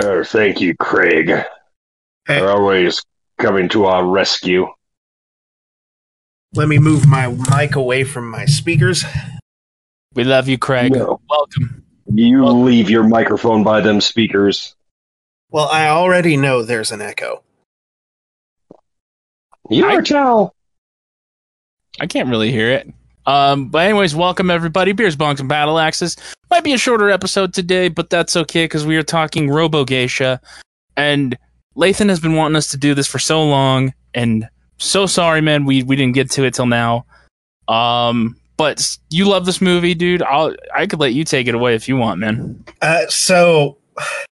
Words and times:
Oh, 0.00 0.22
thank 0.22 0.60
you, 0.60 0.76
Craig. 0.76 1.28
Hey. 2.26 2.38
You're 2.38 2.50
always 2.50 3.02
coming 3.38 3.68
to 3.70 3.86
our 3.86 4.06
rescue. 4.06 4.66
Let 6.54 6.68
me 6.68 6.78
move 6.78 7.06
my 7.08 7.26
mic 7.56 7.74
away 7.74 8.04
from 8.04 8.30
my 8.30 8.44
speakers. 8.44 9.04
We 10.14 10.24
love 10.24 10.48
you, 10.48 10.56
Craig. 10.56 10.92
No. 10.92 11.20
Welcome. 11.28 11.84
You 12.06 12.46
leave 12.46 12.88
your 12.88 13.02
microphone 13.02 13.64
by 13.64 13.80
them 13.80 14.00
speakers. 14.00 14.74
Well, 15.50 15.68
I 15.68 15.88
already 15.88 16.36
know 16.36 16.62
there's 16.62 16.92
an 16.92 17.02
echo. 17.02 17.42
Your 19.68 19.90
I- 19.90 20.00
towel. 20.00 20.54
I 22.00 22.06
can't 22.06 22.28
really 22.28 22.52
hear 22.52 22.70
it. 22.70 22.92
Um, 23.28 23.68
but 23.68 23.80
anyways, 23.80 24.16
welcome 24.16 24.50
everybody. 24.50 24.92
Beers, 24.92 25.14
bongs, 25.14 25.38
and 25.38 25.50
battle 25.50 25.78
axes. 25.78 26.16
Might 26.50 26.64
be 26.64 26.72
a 26.72 26.78
shorter 26.78 27.10
episode 27.10 27.52
today, 27.52 27.88
but 27.88 28.08
that's 28.08 28.34
okay 28.38 28.64
because 28.64 28.86
we 28.86 28.96
are 28.96 29.02
talking 29.02 29.50
Robo 29.50 29.84
Geisha, 29.84 30.40
and 30.96 31.36
Lathan 31.76 32.08
has 32.08 32.20
been 32.20 32.36
wanting 32.36 32.56
us 32.56 32.68
to 32.68 32.78
do 32.78 32.94
this 32.94 33.06
for 33.06 33.18
so 33.18 33.44
long, 33.44 33.92
and 34.14 34.48
so 34.78 35.04
sorry, 35.04 35.42
man. 35.42 35.66
We 35.66 35.82
we 35.82 35.94
didn't 35.94 36.14
get 36.14 36.30
to 36.32 36.44
it 36.44 36.54
till 36.54 36.64
now. 36.64 37.04
Um, 37.68 38.34
but 38.56 38.96
you 39.10 39.28
love 39.28 39.44
this 39.44 39.60
movie, 39.60 39.94
dude. 39.94 40.22
I'll 40.22 40.54
I 40.74 40.86
could 40.86 40.98
let 40.98 41.12
you 41.12 41.24
take 41.24 41.48
it 41.48 41.54
away 41.54 41.74
if 41.74 41.86
you 41.86 41.98
want, 41.98 42.20
man. 42.20 42.64
Uh, 42.80 43.08
so, 43.10 43.76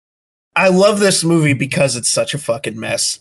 I 0.58 0.68
love 0.68 1.00
this 1.00 1.24
movie 1.24 1.54
because 1.54 1.96
it's 1.96 2.10
such 2.10 2.34
a 2.34 2.38
fucking 2.38 2.78
mess. 2.78 3.20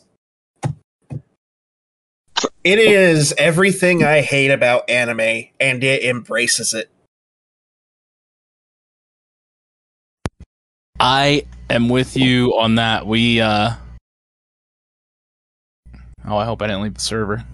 It 2.64 2.78
is 2.78 3.34
everything 3.38 4.04
I 4.04 4.20
hate 4.20 4.50
about 4.50 4.88
anime, 4.88 5.48
and 5.58 5.82
it 5.84 6.04
embraces 6.04 6.74
it. 6.74 6.90
I 10.98 11.46
am 11.70 11.88
with 11.88 12.16
you 12.16 12.58
on 12.58 12.74
that. 12.74 13.06
We 13.06 13.40
uh 13.40 13.72
Oh, 16.26 16.36
I 16.36 16.44
hope 16.44 16.60
I 16.62 16.66
didn't 16.66 16.82
leave 16.82 16.94
the 16.94 17.00
server. 17.00 17.44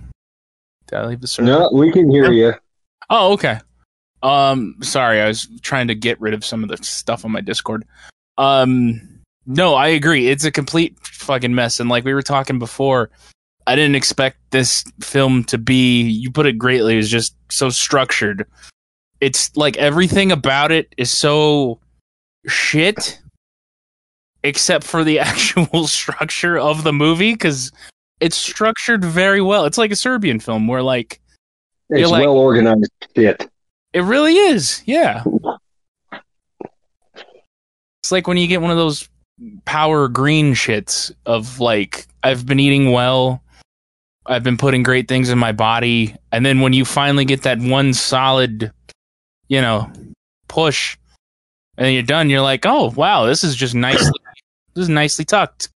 Did 0.88 0.96
I 0.96 1.06
leave 1.06 1.20
the 1.20 1.26
server? 1.26 1.46
No, 1.46 1.70
we 1.72 1.92
can 1.92 2.10
hear 2.10 2.30
you. 2.32 2.54
Oh, 3.08 3.32
okay. 3.34 3.60
Um, 4.22 4.76
sorry, 4.82 5.20
I 5.20 5.28
was 5.28 5.48
trying 5.62 5.88
to 5.88 5.94
get 5.94 6.20
rid 6.20 6.34
of 6.34 6.44
some 6.44 6.64
of 6.64 6.68
the 6.68 6.76
stuff 6.84 7.24
on 7.24 7.30
my 7.30 7.40
Discord. 7.40 7.84
Um, 8.38 9.20
no, 9.46 9.74
I 9.74 9.88
agree. 9.88 10.28
It's 10.28 10.44
a 10.44 10.50
complete 10.50 10.98
fucking 11.00 11.54
mess, 11.54 11.78
and 11.78 11.88
like 11.88 12.04
we 12.04 12.14
were 12.14 12.22
talking 12.22 12.58
before, 12.58 13.10
I 13.66 13.74
didn't 13.74 13.96
expect 13.96 14.38
this 14.50 14.84
film 15.00 15.44
to 15.44 15.58
be. 15.58 16.02
You 16.02 16.30
put 16.30 16.46
it 16.46 16.58
greatly. 16.58 16.98
Is 16.98 17.10
just 17.10 17.34
so 17.50 17.68
structured. 17.68 18.46
It's 19.20 19.54
like 19.56 19.76
everything 19.76 20.30
about 20.30 20.70
it 20.72 20.94
is 20.98 21.10
so 21.10 21.80
shit, 22.46 23.20
except 24.44 24.84
for 24.84 25.02
the 25.04 25.18
actual 25.20 25.86
structure 25.86 26.58
of 26.58 26.84
the 26.84 26.92
movie 26.92 27.32
because 27.32 27.72
it's 28.20 28.36
structured 28.36 29.04
very 29.04 29.40
well. 29.40 29.64
It's 29.64 29.78
like 29.78 29.90
a 29.90 29.96
Serbian 29.96 30.38
film 30.40 30.68
where 30.68 30.82
like 30.82 31.20
It's 31.90 32.08
like- 32.10 32.22
well 32.22 32.36
organized 32.36 32.90
shit. 33.16 33.48
It 33.92 34.00
really 34.02 34.34
is. 34.36 34.82
Yeah. 34.84 35.24
It's 38.02 38.12
like 38.12 38.26
when 38.26 38.36
you 38.36 38.46
get 38.46 38.60
one 38.60 38.70
of 38.70 38.76
those 38.76 39.08
power 39.64 40.08
green 40.08 40.52
shits 40.54 41.10
of 41.24 41.60
like 41.60 42.06
I've 42.22 42.46
been 42.46 42.60
eating 42.60 42.92
well, 42.92 43.42
I've 44.28 44.42
been 44.42 44.56
putting 44.56 44.82
great 44.82 45.08
things 45.08 45.30
in 45.30 45.38
my 45.38 45.52
body, 45.52 46.16
and 46.32 46.44
then 46.44 46.60
when 46.60 46.72
you 46.72 46.84
finally 46.84 47.24
get 47.24 47.42
that 47.42 47.58
one 47.58 47.94
solid, 47.94 48.72
you 49.48 49.60
know, 49.60 49.90
push 50.48 50.96
and 51.78 51.92
you're 51.92 52.02
done, 52.02 52.30
you're 52.30 52.40
like, 52.40 52.64
"Oh, 52.66 52.90
wow, 52.90 53.26
this 53.26 53.44
is 53.44 53.54
just 53.54 53.74
nicely 53.74 54.12
this 54.74 54.82
is 54.82 54.88
nicely 54.88 55.24
tucked." 55.24 55.70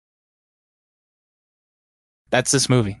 That's 2.31 2.51
this 2.51 2.69
movie. 2.69 2.99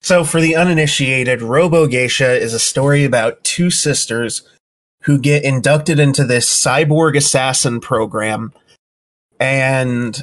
So, 0.00 0.22
for 0.24 0.40
the 0.40 0.54
uninitiated, 0.54 1.42
Robo 1.42 1.86
Geisha 1.86 2.40
is 2.40 2.54
a 2.54 2.60
story 2.60 3.04
about 3.04 3.42
two 3.42 3.70
sisters 3.70 4.42
who 5.02 5.18
get 5.18 5.44
inducted 5.44 5.98
into 5.98 6.24
this 6.24 6.48
cyborg 6.48 7.16
assassin 7.16 7.80
program. 7.80 8.52
And 9.38 10.22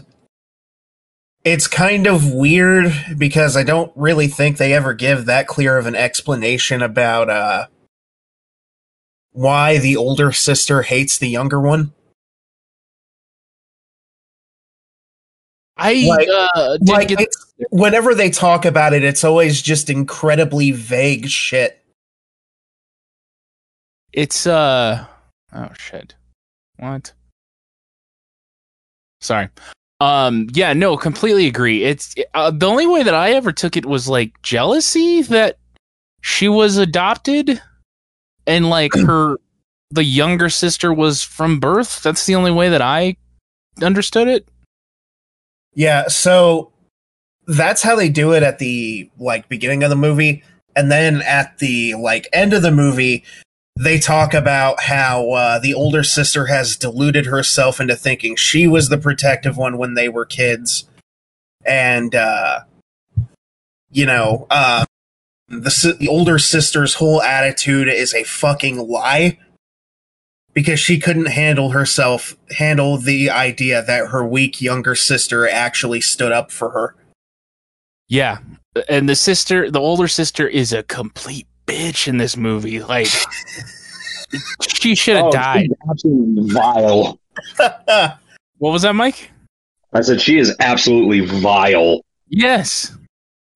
it's 1.43 1.67
kind 1.67 2.07
of 2.07 2.31
weird 2.31 2.93
because 3.17 3.57
I 3.57 3.63
don't 3.63 3.91
really 3.95 4.27
think 4.27 4.57
they 4.57 4.73
ever 4.73 4.93
give 4.93 5.25
that 5.25 5.47
clear 5.47 5.77
of 5.77 5.85
an 5.85 5.95
explanation 5.95 6.81
about 6.81 7.29
uh, 7.29 7.67
why 9.31 9.77
the 9.77 9.97
older 9.97 10.31
sister 10.31 10.83
hates 10.83 11.17
the 11.17 11.27
younger 11.27 11.59
one. 11.59 11.93
I 15.75 16.05
Like- 16.07 16.29
uh, 16.29 16.77
Like, 16.81 17.07
get 17.09 17.21
it's, 17.21 17.53
whenever 17.71 18.13
they 18.15 18.29
talk 18.29 18.63
about 18.63 18.93
it, 18.93 19.03
it's 19.03 19.23
always 19.23 19.61
just 19.61 19.89
incredibly 19.89 20.71
vague 20.71 21.27
shit. 21.27 21.79
It's 24.13 24.45
uh 24.45 25.07
oh 25.53 25.69
shit. 25.77 26.13
What? 26.77 27.13
Sorry. 29.19 29.49
Um 30.03 30.47
yeah, 30.53 30.73
no, 30.73 30.97
completely 30.97 31.47
agree. 31.47 31.85
It's 31.85 32.13
uh, 32.33 32.51
the 32.51 32.65
only 32.65 32.85
way 32.85 33.03
that 33.03 33.13
I 33.13 33.31
ever 33.31 33.53
took 33.53 33.77
it 33.77 33.85
was 33.85 34.09
like 34.09 34.41
jealousy 34.41 35.21
that 35.21 35.57
she 36.19 36.49
was 36.49 36.75
adopted 36.75 37.61
and 38.45 38.69
like 38.69 38.93
her 38.93 39.37
the 39.91 40.03
younger 40.03 40.49
sister 40.49 40.93
was 40.93 41.23
from 41.23 41.61
birth. 41.61 42.03
That's 42.03 42.25
the 42.25 42.35
only 42.35 42.51
way 42.51 42.67
that 42.67 42.81
I 42.81 43.15
understood 43.81 44.27
it. 44.27 44.45
Yeah, 45.73 46.09
so 46.09 46.73
that's 47.47 47.81
how 47.81 47.95
they 47.95 48.09
do 48.09 48.33
it 48.33 48.43
at 48.43 48.59
the 48.59 49.09
like 49.19 49.47
beginning 49.47 49.83
of 49.83 49.89
the 49.89 49.95
movie, 49.95 50.43
and 50.75 50.91
then 50.91 51.21
at 51.21 51.59
the 51.59 51.93
like 51.95 52.27
end 52.33 52.51
of 52.51 52.61
the 52.61 52.71
movie, 52.71 53.23
they 53.75 53.99
talk 53.99 54.33
about 54.33 54.83
how 54.83 55.31
uh, 55.31 55.59
the 55.59 55.73
older 55.73 56.03
sister 56.03 56.45
has 56.45 56.77
deluded 56.77 57.25
herself 57.25 57.79
into 57.79 57.95
thinking 57.95 58.35
she 58.35 58.67
was 58.67 58.89
the 58.89 58.97
protective 58.97 59.57
one 59.57 59.77
when 59.77 59.95
they 59.95 60.09
were 60.09 60.25
kids, 60.25 60.87
and 61.65 62.13
uh, 62.13 62.61
you 63.91 64.05
know, 64.05 64.47
uh, 64.49 64.85
the, 65.47 65.95
the 65.99 66.07
older 66.07 66.39
sister's 66.39 66.95
whole 66.95 67.21
attitude 67.21 67.87
is 67.87 68.13
a 68.13 68.23
fucking 68.23 68.77
lie 68.77 69.37
because 70.53 70.79
she 70.79 70.99
couldn't 70.99 71.27
handle 71.27 71.71
herself 71.71 72.37
handle 72.57 72.97
the 72.97 73.29
idea 73.29 73.81
that 73.81 74.07
her 74.07 74.25
weak 74.25 74.61
younger 74.61 74.95
sister 74.95 75.47
actually 75.47 76.01
stood 76.01 76.31
up 76.31 76.51
for 76.51 76.71
her. 76.71 76.95
Yeah. 78.07 78.39
And 78.89 79.07
the 79.07 79.15
sister, 79.15 79.69
the 79.69 79.79
older 79.79 80.07
sister 80.07 80.47
is 80.47 80.73
a 80.73 80.83
complete 80.83 81.47
bitch 81.67 82.07
in 82.07 82.17
this 82.17 82.35
movie. 82.37 82.81
Like 82.81 83.07
she 84.67 84.95
should 84.95 85.15
have 85.15 85.25
Oh, 85.25 85.31
died. 85.31 85.69
absolutely 85.89 86.53
vile. 86.53 87.19
What 88.59 88.71
was 88.71 88.83
that, 88.83 88.93
Mike? 88.95 89.29
I 89.91 90.01
said 90.01 90.21
she 90.21 90.37
is 90.37 90.55
absolutely 90.59 91.19
vile. 91.21 91.99
Yes. 92.29 92.95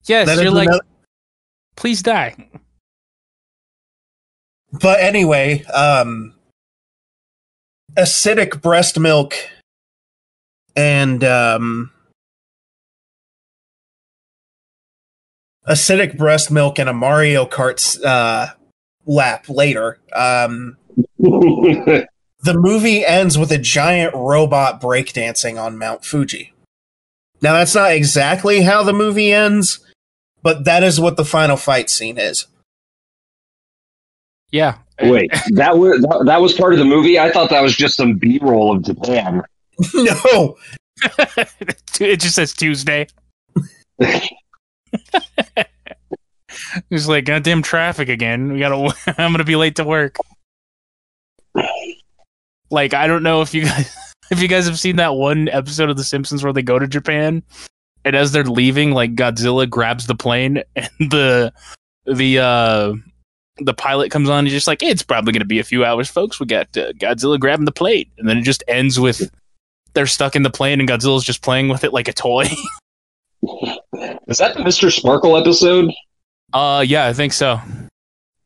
Yes, 0.05 0.27
That 0.27 0.41
you're 0.43 0.51
like, 0.51 0.67
another- 0.67 0.83
please 1.77 2.01
die. 2.01 2.35
but 4.73 4.99
anyway, 4.99 5.63
um 5.65 6.33
acidic 7.95 8.61
breast 8.61 8.99
milk 8.99 9.33
and 10.75 11.23
um 11.23 11.91
acidic 15.67 16.17
breast 16.17 16.51
milk 16.51 16.79
and 16.79 16.89
a 16.89 16.93
Mario 16.93 17.45
Kart 17.45 18.03
uh 18.03 18.47
lap 19.05 19.49
later. 19.49 19.99
Um 20.13 20.77
the 21.19 22.07
movie 22.53 23.05
ends 23.05 23.37
with 23.37 23.51
a 23.51 23.57
giant 23.57 24.13
robot 24.15 24.81
breakdancing 24.81 25.61
on 25.61 25.77
Mount 25.77 26.05
Fuji. 26.05 26.53
Now 27.41 27.53
that's 27.53 27.75
not 27.75 27.91
exactly 27.91 28.61
how 28.61 28.83
the 28.83 28.93
movie 28.93 29.31
ends, 29.31 29.79
but 30.41 30.65
that 30.65 30.83
is 30.83 30.99
what 30.99 31.17
the 31.17 31.25
final 31.25 31.57
fight 31.57 31.89
scene 31.89 32.17
is. 32.17 32.47
Yeah. 34.51 34.77
Wait, 35.01 35.31
that 35.51 35.77
was 35.77 36.01
that, 36.01 36.23
that 36.25 36.41
was 36.41 36.53
part 36.53 36.73
of 36.73 36.79
the 36.79 36.85
movie. 36.85 37.19
I 37.19 37.31
thought 37.31 37.51
that 37.51 37.61
was 37.61 37.75
just 37.75 37.95
some 37.95 38.15
B 38.15 38.39
roll 38.41 38.75
of 38.75 38.83
Japan. 38.83 39.43
no, 39.93 40.57
it 41.99 42.19
just 42.19 42.35
says 42.35 42.53
Tuesday. 42.53 43.07
It's 46.89 47.07
like 47.07 47.25
goddamn 47.25 47.61
traffic 47.63 48.09
again. 48.09 48.53
We 48.53 48.59
gotta. 48.59 48.95
I'm 49.17 49.31
gonna 49.31 49.43
be 49.43 49.55
late 49.55 49.75
to 49.77 49.83
work. 49.83 50.17
Like 52.69 52.93
I 52.93 53.07
don't 53.07 53.23
know 53.23 53.41
if 53.41 53.53
you 53.53 53.63
guys. 53.63 53.95
if 54.31 54.41
you 54.41 54.47
guys 54.47 54.65
have 54.67 54.79
seen 54.79 54.97
that 54.97 55.15
one 55.15 55.49
episode 55.49 55.89
of 55.89 55.97
The 55.97 56.03
Simpsons 56.03 56.43
where 56.43 56.53
they 56.53 56.61
go 56.61 56.79
to 56.79 56.87
Japan, 56.87 57.43
and 58.03 58.15
as 58.15 58.31
they're 58.31 58.43
leaving, 58.43 58.91
like 58.91 59.15
Godzilla 59.15 59.69
grabs 59.69 60.07
the 60.07 60.15
plane, 60.15 60.63
and 60.75 60.89
the 60.99 61.53
the 62.05 62.39
uh 62.39 62.93
the 63.59 63.73
pilot 63.73 64.11
comes 64.11 64.29
on. 64.29 64.45
He's 64.45 64.53
just 64.53 64.67
like, 64.67 64.83
it's 64.83 65.01
probably 65.01 65.33
to 65.33 65.45
be 65.45 65.59
a 65.59 65.63
few 65.63 65.83
hours, 65.83 66.09
folks. 66.09 66.39
We 66.39 66.45
got 66.45 66.77
uh, 66.77 66.93
Godzilla 66.93 67.39
grabbing 67.39 67.65
the 67.65 67.71
plate, 67.71 68.11
and 68.17 68.29
then 68.29 68.37
it 68.37 68.43
just 68.43 68.63
ends 68.67 68.99
with 68.99 69.29
they're 69.93 70.05
stuck 70.05 70.35
in 70.35 70.43
the 70.43 70.51
plane, 70.51 70.79
and 70.79 70.87
Godzilla's 70.87 71.23
just 71.23 71.41
playing 71.41 71.69
with 71.69 71.83
it 71.83 71.93
like 71.93 72.07
a 72.07 72.13
toy. 72.13 72.45
Is 74.27 74.37
that 74.39 74.55
the 74.55 74.61
Mr. 74.63 74.91
Sparkle 74.91 75.37
episode? 75.37 75.91
uh, 76.53 76.83
yeah, 76.85 77.07
I 77.07 77.13
think 77.13 77.33
so. 77.33 77.59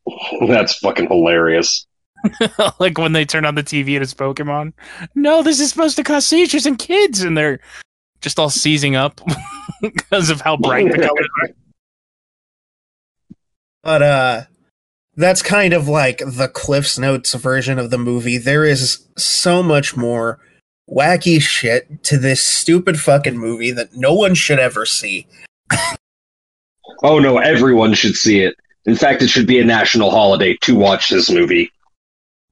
That's 0.46 0.78
fucking 0.78 1.08
hilarious. 1.08 1.86
like 2.78 2.98
when 2.98 3.12
they 3.12 3.24
turn 3.24 3.44
on 3.44 3.56
the 3.56 3.64
TV 3.64 3.94
and 3.94 4.02
it's 4.02 4.14
Pokemon. 4.14 4.72
No, 5.14 5.42
this 5.42 5.58
is 5.58 5.70
supposed 5.70 5.96
to 5.96 6.04
cause 6.04 6.26
seizures 6.26 6.66
in 6.66 6.76
kids, 6.76 7.22
and 7.22 7.36
they're 7.36 7.58
just 8.20 8.38
all 8.38 8.50
seizing 8.50 8.94
up 8.94 9.20
because 9.82 10.30
of 10.30 10.40
how 10.40 10.56
bright 10.56 10.90
the 10.90 10.98
colors 10.98 11.28
are. 11.42 11.48
But 13.82 14.02
uh 14.02 14.42
that's 15.16 15.42
kind 15.42 15.74
of 15.74 15.88
like 15.88 16.18
the 16.18 16.48
Cliff's 16.48 16.98
Notes 16.98 17.34
version 17.34 17.78
of 17.78 17.90
the 17.90 17.98
movie. 17.98 18.38
There 18.38 18.64
is 18.64 19.06
so 19.18 19.62
much 19.62 19.96
more 19.96 20.38
wacky 20.88 21.40
shit 21.40 22.02
to 22.04 22.16
this 22.16 22.42
stupid 22.42 22.98
fucking 22.98 23.36
movie 23.36 23.72
that 23.72 23.94
no 23.94 24.14
one 24.14 24.34
should 24.34 24.58
ever 24.58 24.86
see. 24.86 25.26
Oh 27.02 27.18
no, 27.18 27.38
everyone 27.38 27.94
should 27.94 28.14
see 28.14 28.40
it. 28.40 28.56
In 28.84 28.94
fact, 28.94 29.22
it 29.22 29.28
should 29.28 29.46
be 29.46 29.58
a 29.58 29.64
national 29.64 30.10
holiday 30.10 30.56
to 30.62 30.76
watch 30.76 31.08
this 31.08 31.30
movie. 31.30 31.72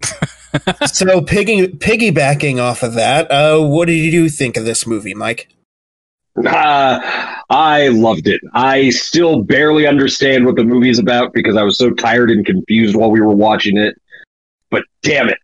so 0.86 1.20
piggy, 1.22 1.68
piggybacking 1.68 2.60
off 2.60 2.82
of 2.82 2.94
that, 2.94 3.30
uh, 3.30 3.60
what 3.60 3.86
did 3.86 4.12
you 4.12 4.28
think 4.28 4.56
of 4.56 4.64
this 4.64 4.86
movie, 4.86 5.14
Mike? 5.14 5.48
Uh, 6.36 7.00
I 7.50 7.88
loved 7.88 8.26
it. 8.26 8.40
I 8.54 8.90
still 8.90 9.42
barely 9.42 9.86
understand 9.86 10.46
what 10.46 10.56
the 10.56 10.64
movie 10.64 10.90
is 10.90 10.98
about 10.98 11.32
because 11.32 11.56
I 11.56 11.62
was 11.62 11.76
so 11.76 11.90
tired 11.90 12.30
and 12.30 12.46
confused 12.46 12.96
while 12.96 13.10
we 13.10 13.20
were 13.20 13.34
watching 13.34 13.76
it. 13.76 14.00
But 14.70 14.84
damn 15.02 15.28
it. 15.28 15.38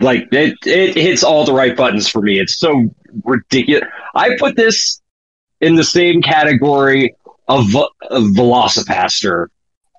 Like 0.00 0.28
it, 0.32 0.56
it 0.66 0.94
hits 0.94 1.22
all 1.22 1.44
the 1.44 1.52
right 1.52 1.76
buttons 1.76 2.08
for 2.08 2.20
me. 2.20 2.38
It's 2.38 2.58
so 2.58 2.90
ridiculous. 3.24 3.88
I 4.14 4.36
put 4.38 4.56
this 4.56 5.00
in 5.60 5.74
the 5.74 5.84
same 5.84 6.22
category 6.22 7.14
of, 7.48 7.74
of 7.74 8.22
Velocipastor, 8.34 9.48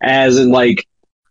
as 0.02 0.38
in 0.38 0.52
like 0.52 0.88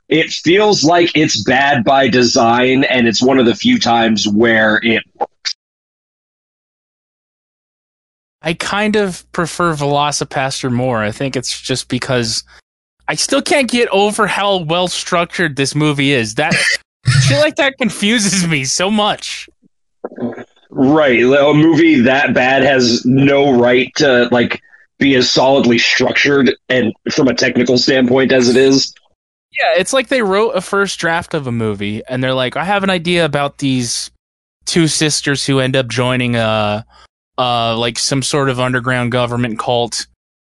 it 0.08 0.30
feels 0.30 0.84
like 0.84 1.10
it's 1.16 1.42
bad 1.42 1.84
by 1.84 2.08
design, 2.08 2.84
and 2.84 3.08
it's 3.08 3.22
one 3.22 3.38
of 3.38 3.46
the 3.46 3.54
few 3.54 3.78
times 3.78 4.26
where 4.28 4.80
it 4.82 5.02
works. 5.18 5.54
I 8.42 8.54
kind 8.54 8.94
of 8.94 9.30
prefer 9.32 9.74
Velocipastor 9.74 10.72
more. 10.72 11.02
I 11.02 11.10
think 11.10 11.34
it's 11.34 11.60
just 11.60 11.88
because 11.88 12.44
I 13.08 13.16
still 13.16 13.42
can't 13.42 13.68
get 13.68 13.88
over 13.88 14.28
how 14.28 14.58
well 14.58 14.86
structured 14.86 15.56
this 15.56 15.74
movie 15.74 16.12
is. 16.12 16.36
That 16.36 16.54
shit 17.22 17.38
like 17.38 17.56
that 17.56 17.76
confuses 17.78 18.46
me 18.46 18.64
so 18.64 18.90
much. 18.90 19.48
Right. 20.78 21.22
A 21.22 21.54
movie 21.54 22.00
that 22.02 22.34
bad 22.34 22.62
has 22.62 23.02
no 23.06 23.58
right 23.58 23.90
to 23.96 24.28
like 24.30 24.60
be 24.98 25.14
as 25.14 25.30
solidly 25.30 25.78
structured 25.78 26.54
and 26.68 26.92
from 27.10 27.28
a 27.28 27.34
technical 27.34 27.78
standpoint 27.78 28.30
as 28.30 28.50
it 28.50 28.56
is. 28.56 28.92
Yeah, 29.52 29.72
it's 29.78 29.94
like 29.94 30.08
they 30.08 30.20
wrote 30.20 30.50
a 30.50 30.60
first 30.60 30.98
draft 30.98 31.32
of 31.32 31.46
a 31.46 31.52
movie 31.52 32.02
and 32.10 32.22
they're 32.22 32.34
like, 32.34 32.58
I 32.58 32.64
have 32.64 32.84
an 32.84 32.90
idea 32.90 33.24
about 33.24 33.56
these 33.56 34.10
two 34.66 34.86
sisters 34.86 35.46
who 35.46 35.60
end 35.60 35.76
up 35.76 35.88
joining 35.88 36.36
a 36.36 36.84
uh 37.38 37.76
like 37.78 37.98
some 37.98 38.22
sort 38.22 38.50
of 38.50 38.60
underground 38.60 39.12
government 39.12 39.58
cult 39.58 40.06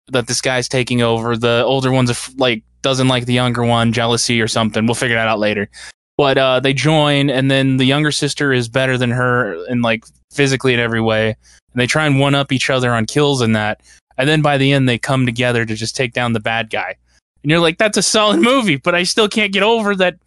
that 0.08 0.26
this 0.26 0.42
guy's 0.42 0.68
taking 0.68 1.04
over. 1.04 1.38
The 1.38 1.64
older 1.64 1.92
one's 1.92 2.36
like 2.40 2.64
doesn't 2.82 3.08
like 3.08 3.28
the 3.28 3.34
younger 3.34 3.64
one, 3.64 3.94
jealousy 3.94 4.42
or 4.42 4.48
something. 4.48 4.88
We'll 4.88 4.96
figure 4.96 5.18
that 5.18 5.28
out 5.28 5.38
later. 5.38 5.70
But 6.18 6.38
uh 6.38 6.60
they 6.60 6.74
join 6.74 7.30
and 7.30 7.50
then 7.50 7.78
the 7.78 7.86
younger 7.86 8.12
sister 8.12 8.52
is 8.52 8.68
better 8.68 8.98
than 8.98 9.12
her 9.12 9.54
in 9.68 9.82
like 9.82 10.04
physically 10.32 10.74
in 10.74 10.80
every 10.80 11.02
way. 11.02 11.28
And 11.28 11.82
they 11.82 11.86
try 11.88 12.08
and 12.08 12.20
one 12.20 12.34
up 12.36 12.52
each 12.52 12.70
other 12.72 12.92
on 12.92 13.06
kills 13.06 13.42
and 13.42 13.56
that. 13.56 13.82
And 14.18 14.28
then 14.28 14.42
by 14.42 14.58
the 14.58 14.74
end 14.74 14.90
they 14.90 14.98
come 14.98 15.26
together 15.28 15.64
to 15.66 15.76
just 15.76 15.96
take 15.96 16.14
down 16.14 16.34
the 16.34 16.40
bad 16.40 16.72
guy. 16.72 16.96
And 17.44 17.52
you're 17.52 17.60
like, 17.60 17.78
that's 17.78 17.98
a 17.98 18.02
solid 18.02 18.42
movie, 18.42 18.78
but 18.78 18.96
I 18.96 19.04
still 19.04 19.30
can't 19.30 19.54
get 19.54 19.62
over 19.62 19.96
that 19.96 20.18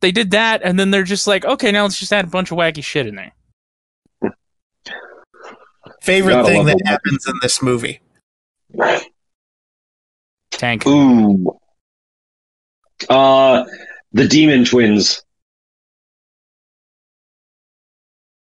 they 0.00 0.10
did 0.10 0.32
that 0.32 0.62
and 0.64 0.80
then 0.80 0.90
they're 0.90 1.04
just 1.04 1.28
like, 1.28 1.44
okay, 1.44 1.70
now 1.70 1.84
let's 1.84 1.98
just 2.00 2.12
add 2.12 2.24
a 2.24 2.28
bunch 2.28 2.50
of 2.50 2.58
wacky 2.58 2.82
shit 2.82 3.06
in 3.06 3.14
there. 3.14 3.32
Favorite 6.02 6.32
Gotta 6.32 6.48
thing 6.48 6.64
that 6.66 6.78
the- 6.78 6.88
happens 6.88 7.26
in 7.28 7.34
this 7.40 7.62
movie? 7.62 8.00
Tank. 10.50 10.86
Ooh. 10.86 11.56
Uh, 13.08 13.64
the 14.12 14.26
Demon 14.26 14.64
Twins. 14.64 15.22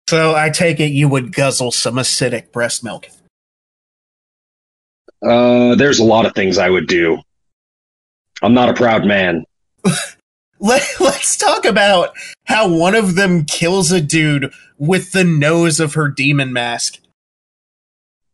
So 0.09 0.35
I 0.35 0.51
take 0.51 0.81
it 0.81 0.93
you 0.93 1.09
would 1.09 1.35
guzzle 1.35 1.73
some 1.73 1.95
acidic 1.95 2.53
breast 2.53 2.85
milk. 2.85 3.07
Uh, 5.25 5.75
there's 5.77 6.01
a 6.01 6.05
lot 6.05 6.27
of 6.27 6.35
things 6.35 6.59
I 6.59 6.69
would 6.69 6.87
do. 6.89 7.19
I'm 8.43 8.55
not 8.55 8.69
a 8.69 8.75
proud 8.75 9.05
man. 9.07 9.45
Let, 10.61 10.83
let's 11.01 11.37
talk 11.37 11.65
about 11.65 12.15
how 12.45 12.69
one 12.69 12.95
of 12.95 13.17
them 13.17 13.45
kills 13.45 13.91
a 13.91 14.01
dude 14.01 14.53
with 14.79 15.11
the 15.13 15.25
nose 15.25 15.81
of 15.81 15.95
her 15.95 16.09
demon 16.09 16.53
mask. 16.53 16.99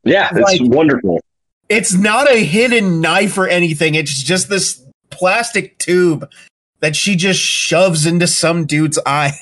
Yeah, 0.04 0.28
it's 0.32 0.60
Like- 0.60 0.70
wonderful. 0.70 1.20
It's 1.70 1.92
not 1.94 2.30
a 2.30 2.42
hidden 2.44 3.00
knife 3.02 3.36
or 3.38 3.46
anything. 3.46 3.94
It's 3.94 4.22
just 4.22 4.48
this 4.48 4.82
plastic 5.10 5.78
tube 5.78 6.30
that 6.80 6.96
she 6.96 7.16
just 7.16 7.40
shoves 7.40 8.06
into 8.06 8.26
some 8.26 8.66
dude's 8.66 8.98
eye. 9.06 9.32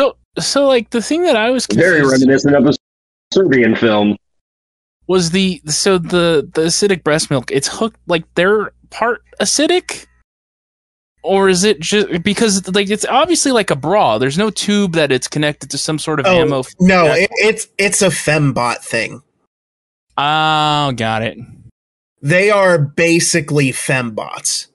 So, 0.00 0.16
so 0.38 0.66
like 0.66 0.90
the 0.90 1.00
thing 1.00 1.22
that 1.22 1.36
I 1.36 1.50
was 1.50 1.66
Very 1.66 2.04
reminiscent 2.04 2.56
of 2.56 2.66
a 2.66 2.74
Serbian 3.32 3.76
film. 3.76 4.16
was 5.06 5.30
the 5.30 5.62
so 5.66 5.98
the 5.98 6.50
the 6.52 6.62
acidic 6.62 7.04
breast 7.04 7.30
milk. 7.30 7.52
It's 7.52 7.68
hooked 7.68 8.00
like 8.08 8.24
they're 8.34 8.72
part 8.90 9.22
acidic, 9.40 10.06
or 11.22 11.48
is 11.48 11.62
it 11.62 11.78
just 11.78 12.24
because 12.24 12.66
like 12.74 12.90
it's 12.90 13.04
obviously 13.06 13.52
like 13.52 13.70
a 13.70 13.76
bra? 13.76 14.18
There's 14.18 14.36
no 14.36 14.50
tube 14.50 14.92
that 14.94 15.12
it's 15.12 15.28
connected 15.28 15.70
to 15.70 15.78
some 15.78 15.98
sort 16.00 16.18
of 16.18 16.26
Oh, 16.26 16.40
ammo. 16.40 16.64
No, 16.80 17.06
it, 17.06 17.30
it's 17.34 17.68
it's 17.78 18.02
a 18.02 18.08
fembot 18.08 18.78
thing. 18.78 19.22
Oh, 20.18 20.92
got 20.96 21.22
it. 21.22 21.38
They 22.20 22.50
are 22.50 22.78
basically 22.78 23.70
fembots. 23.70 24.66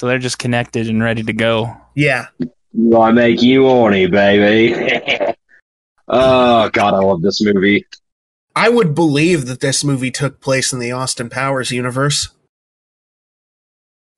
So 0.00 0.06
they're 0.06 0.18
just 0.18 0.38
connected 0.38 0.88
and 0.88 1.02
ready 1.02 1.22
to 1.24 1.34
go. 1.34 1.76
Yeah. 1.94 2.28
I 2.96 3.12
make 3.12 3.42
you 3.42 3.64
horny, 3.64 4.06
baby. 4.06 4.74
oh 6.08 6.70
God, 6.70 6.94
I 6.94 7.00
love 7.00 7.20
this 7.20 7.42
movie. 7.44 7.84
I 8.56 8.70
would 8.70 8.94
believe 8.94 9.44
that 9.44 9.60
this 9.60 9.84
movie 9.84 10.10
took 10.10 10.40
place 10.40 10.72
in 10.72 10.78
the 10.78 10.90
Austin 10.90 11.28
Powers 11.28 11.70
universe. 11.70 12.30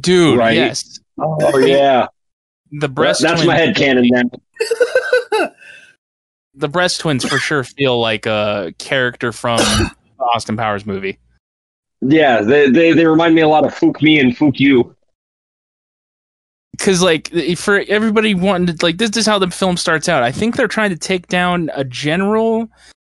Dude, 0.01 0.39
Right. 0.39 0.55
yes. 0.55 1.01
Oh 1.19 1.59
yeah, 1.59 2.07
The 2.71 2.89
breast 2.89 3.21
that's 3.21 3.43
twins, 3.43 3.49
my 3.49 3.57
head 3.57 3.75
canon 3.75 4.09
now. 4.09 5.51
the 6.55 6.69
breast 6.69 7.01
twins 7.01 7.25
for 7.29 7.39
sure 7.39 7.65
feel 7.65 8.01
like 8.01 8.27
a 8.27 8.73
character 8.79 9.33
from 9.33 9.57
the 9.59 9.91
Austin 10.33 10.57
Powers 10.57 10.87
movie. 10.87 11.19
Yeah, 12.03 12.41
they, 12.43 12.71
they 12.71 12.93
they 12.93 13.05
remind 13.05 13.35
me 13.35 13.41
a 13.41 13.49
lot 13.49 13.65
of 13.67 13.75
Fook 13.75 14.01
Mi 14.01 14.21
and 14.21 14.37
Fook 14.37 14.61
Yu. 14.61 14.95
Because 16.83 17.01
like 17.01 17.31
for 17.57 17.85
everybody 17.87 18.35
wanting 18.35 18.75
to 18.77 18.85
like 18.85 18.99
this 18.99 19.17
is 19.17 19.25
how 19.25 19.39
the 19.39 19.49
film 19.51 19.77
starts 19.77 20.09
out. 20.09 20.25
I 20.25 20.33
think 20.33 20.57
they're 20.57 20.67
trying 20.67 20.91
to 20.91 20.97
take 20.97 21.29
down 21.29 21.71
a 21.75 21.85
general 21.85 22.69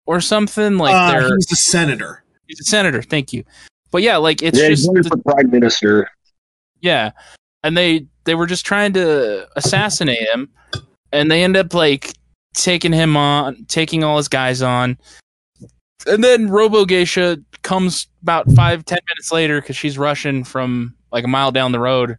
or 0.06 0.22
something. 0.22 0.78
Like 0.78 0.94
Uh, 0.94 1.12
they're 1.20 1.34
he's 1.36 1.46
the 1.46 1.56
senator. 1.56 2.24
he's 2.46 2.58
a 2.60 2.64
senator. 2.64 3.02
Thank 3.02 3.34
you. 3.34 3.44
But 3.90 4.02
yeah, 4.02 4.16
like 4.16 4.42
it's 4.42 4.58
yeah, 4.58 4.68
just 4.68 4.88
he's 4.94 5.04
the- 5.06 5.18
prime 5.18 5.50
minister. 5.50 6.10
yeah, 6.80 7.10
and 7.62 7.76
they 7.76 8.06
they 8.24 8.34
were 8.34 8.46
just 8.46 8.64
trying 8.64 8.94
to 8.94 9.46
assassinate 9.56 10.18
him, 10.32 10.48
and 11.12 11.30
they 11.30 11.44
end 11.44 11.56
up 11.56 11.74
like 11.74 12.14
taking 12.54 12.92
him 12.94 13.16
on, 13.18 13.66
taking 13.68 14.02
all 14.02 14.16
his 14.16 14.28
guys 14.28 14.62
on, 14.62 14.96
and 16.06 16.24
then 16.24 16.48
Robo 16.48 16.84
Geisha 16.86 17.38
comes 17.62 18.06
about 18.22 18.50
five 18.52 18.84
ten 18.86 18.98
minutes 19.08 19.30
later 19.30 19.60
because 19.60 19.76
she's 19.76 19.98
rushing 19.98 20.42
from 20.44 20.94
like 21.12 21.24
a 21.24 21.28
mile 21.28 21.52
down 21.52 21.72
the 21.72 21.80
road, 21.80 22.16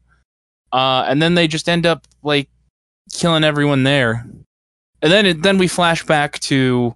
uh, 0.72 1.06
and 1.08 1.22
then 1.22 1.36
they 1.36 1.48
just 1.48 1.70
end 1.70 1.86
up 1.86 2.08
like 2.24 2.50
killing 3.12 3.44
everyone 3.44 3.84
there, 3.84 4.26
and 5.02 5.12
then 5.12 5.26
it, 5.26 5.42
then 5.42 5.58
we 5.58 5.68
flash 5.68 6.06
back 6.06 6.40
to 6.40 6.96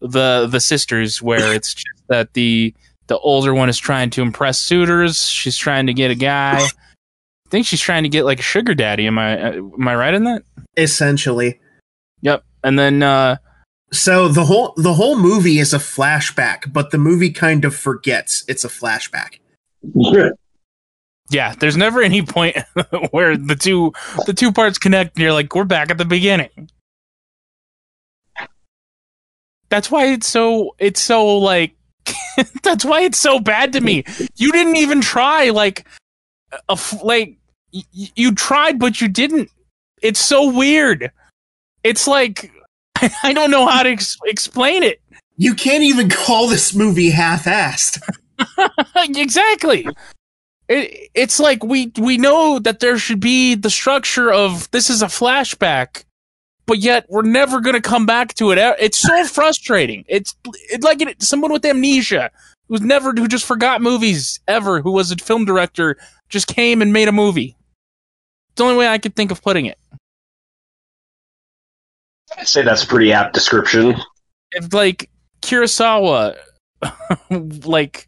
the 0.00 0.46
the 0.50 0.60
sisters 0.60 1.20
where 1.20 1.52
it's 1.54 1.74
just 1.74 2.06
that 2.08 2.34
the 2.34 2.74
the 3.08 3.18
older 3.18 3.54
one 3.54 3.68
is 3.68 3.78
trying 3.78 4.10
to 4.10 4.22
impress 4.22 4.58
suitors. 4.58 5.28
She's 5.28 5.56
trying 5.56 5.86
to 5.86 5.94
get 5.94 6.10
a 6.10 6.14
guy. 6.14 6.58
I 6.60 7.50
think 7.50 7.66
she's 7.66 7.80
trying 7.80 8.02
to 8.02 8.08
get 8.08 8.24
like 8.24 8.38
a 8.38 8.42
sugar 8.42 8.74
daddy. 8.74 9.06
Am 9.06 9.18
I 9.18 9.40
uh, 9.40 9.52
am 9.54 9.88
I 9.88 9.96
right 9.96 10.14
in 10.14 10.24
that? 10.24 10.42
Essentially. 10.76 11.58
Yep. 12.20 12.44
And 12.62 12.78
then 12.78 13.02
uh 13.02 13.38
So 13.90 14.28
the 14.28 14.44
whole 14.44 14.74
the 14.76 14.94
whole 14.94 15.16
movie 15.16 15.58
is 15.58 15.72
a 15.72 15.78
flashback, 15.78 16.72
but 16.72 16.90
the 16.90 16.98
movie 16.98 17.30
kind 17.30 17.64
of 17.64 17.74
forgets 17.74 18.44
it's 18.46 18.64
a 18.64 18.68
flashback. 18.68 19.38
Yeah, 21.30 21.54
there's 21.58 21.76
never 21.76 22.00
any 22.00 22.22
point 22.22 22.56
where 23.10 23.36
the 23.36 23.54
two 23.54 23.92
the 24.26 24.32
two 24.32 24.50
parts 24.52 24.78
connect 24.78 25.16
and 25.16 25.22
you're 25.22 25.32
like, 25.32 25.54
we're 25.54 25.64
back 25.64 25.90
at 25.90 25.98
the 25.98 26.04
beginning. 26.04 26.70
That's 29.68 29.90
why 29.90 30.06
it's 30.06 30.26
so 30.26 30.74
it's 30.78 31.00
so 31.00 31.36
like 31.38 31.74
that's 32.62 32.84
why 32.84 33.02
it's 33.02 33.18
so 33.18 33.38
bad 33.38 33.72
to 33.74 33.80
me. 33.80 34.04
You 34.36 34.52
didn't 34.52 34.76
even 34.76 35.00
try 35.00 35.50
like 35.50 35.86
a 36.52 36.72
f- 36.72 37.02
like 37.02 37.36
y- 37.72 37.82
you 37.92 38.34
tried 38.34 38.78
but 38.78 39.00
you 39.00 39.08
didn't. 39.08 39.50
It's 40.00 40.20
so 40.20 40.50
weird. 40.50 41.10
It's 41.84 42.06
like 42.08 42.50
I 43.22 43.34
don't 43.34 43.50
know 43.50 43.66
how 43.66 43.82
to 43.82 43.90
ex- 43.90 44.16
explain 44.24 44.82
it. 44.82 45.02
You 45.36 45.54
can't 45.54 45.84
even 45.84 46.08
call 46.08 46.48
this 46.48 46.74
movie 46.74 47.10
half-assed. 47.10 48.00
exactly. 48.96 49.86
It, 50.68 51.10
it's 51.14 51.40
like 51.40 51.64
we 51.64 51.92
we 51.98 52.18
know 52.18 52.58
that 52.58 52.80
there 52.80 52.98
should 52.98 53.20
be 53.20 53.54
the 53.54 53.70
structure 53.70 54.30
of 54.32 54.70
this 54.70 54.90
is 54.90 55.02
a 55.02 55.06
flashback, 55.06 56.04
but 56.66 56.78
yet 56.78 57.06
we're 57.08 57.22
never 57.22 57.60
going 57.60 57.74
to 57.74 57.80
come 57.80 58.04
back 58.04 58.34
to 58.34 58.50
it. 58.50 58.58
It's 58.78 58.98
so 58.98 59.24
frustrating. 59.26 60.04
It's 60.08 60.34
it's 60.70 60.84
like 60.84 61.00
it, 61.00 61.22
someone 61.22 61.52
with 61.52 61.64
amnesia 61.64 62.30
who's 62.68 62.82
never 62.82 63.12
who 63.12 63.26
just 63.28 63.46
forgot 63.46 63.80
movies 63.80 64.40
ever, 64.46 64.80
who 64.82 64.92
was 64.92 65.10
a 65.10 65.16
film 65.16 65.46
director, 65.46 65.96
just 66.28 66.46
came 66.46 66.82
and 66.82 66.92
made 66.92 67.08
a 67.08 67.12
movie. 67.12 67.56
It's 68.50 68.56
the 68.56 68.64
only 68.64 68.76
way 68.76 68.88
I 68.88 68.98
could 68.98 69.16
think 69.16 69.30
of 69.30 69.42
putting 69.42 69.66
it. 69.66 69.78
I'd 72.36 72.46
say 72.46 72.62
that's 72.62 72.84
a 72.84 72.86
pretty 72.86 73.12
apt 73.12 73.32
description. 73.32 73.96
If 74.52 74.74
like 74.74 75.08
Kurosawa, 75.40 76.36
like 77.64 78.06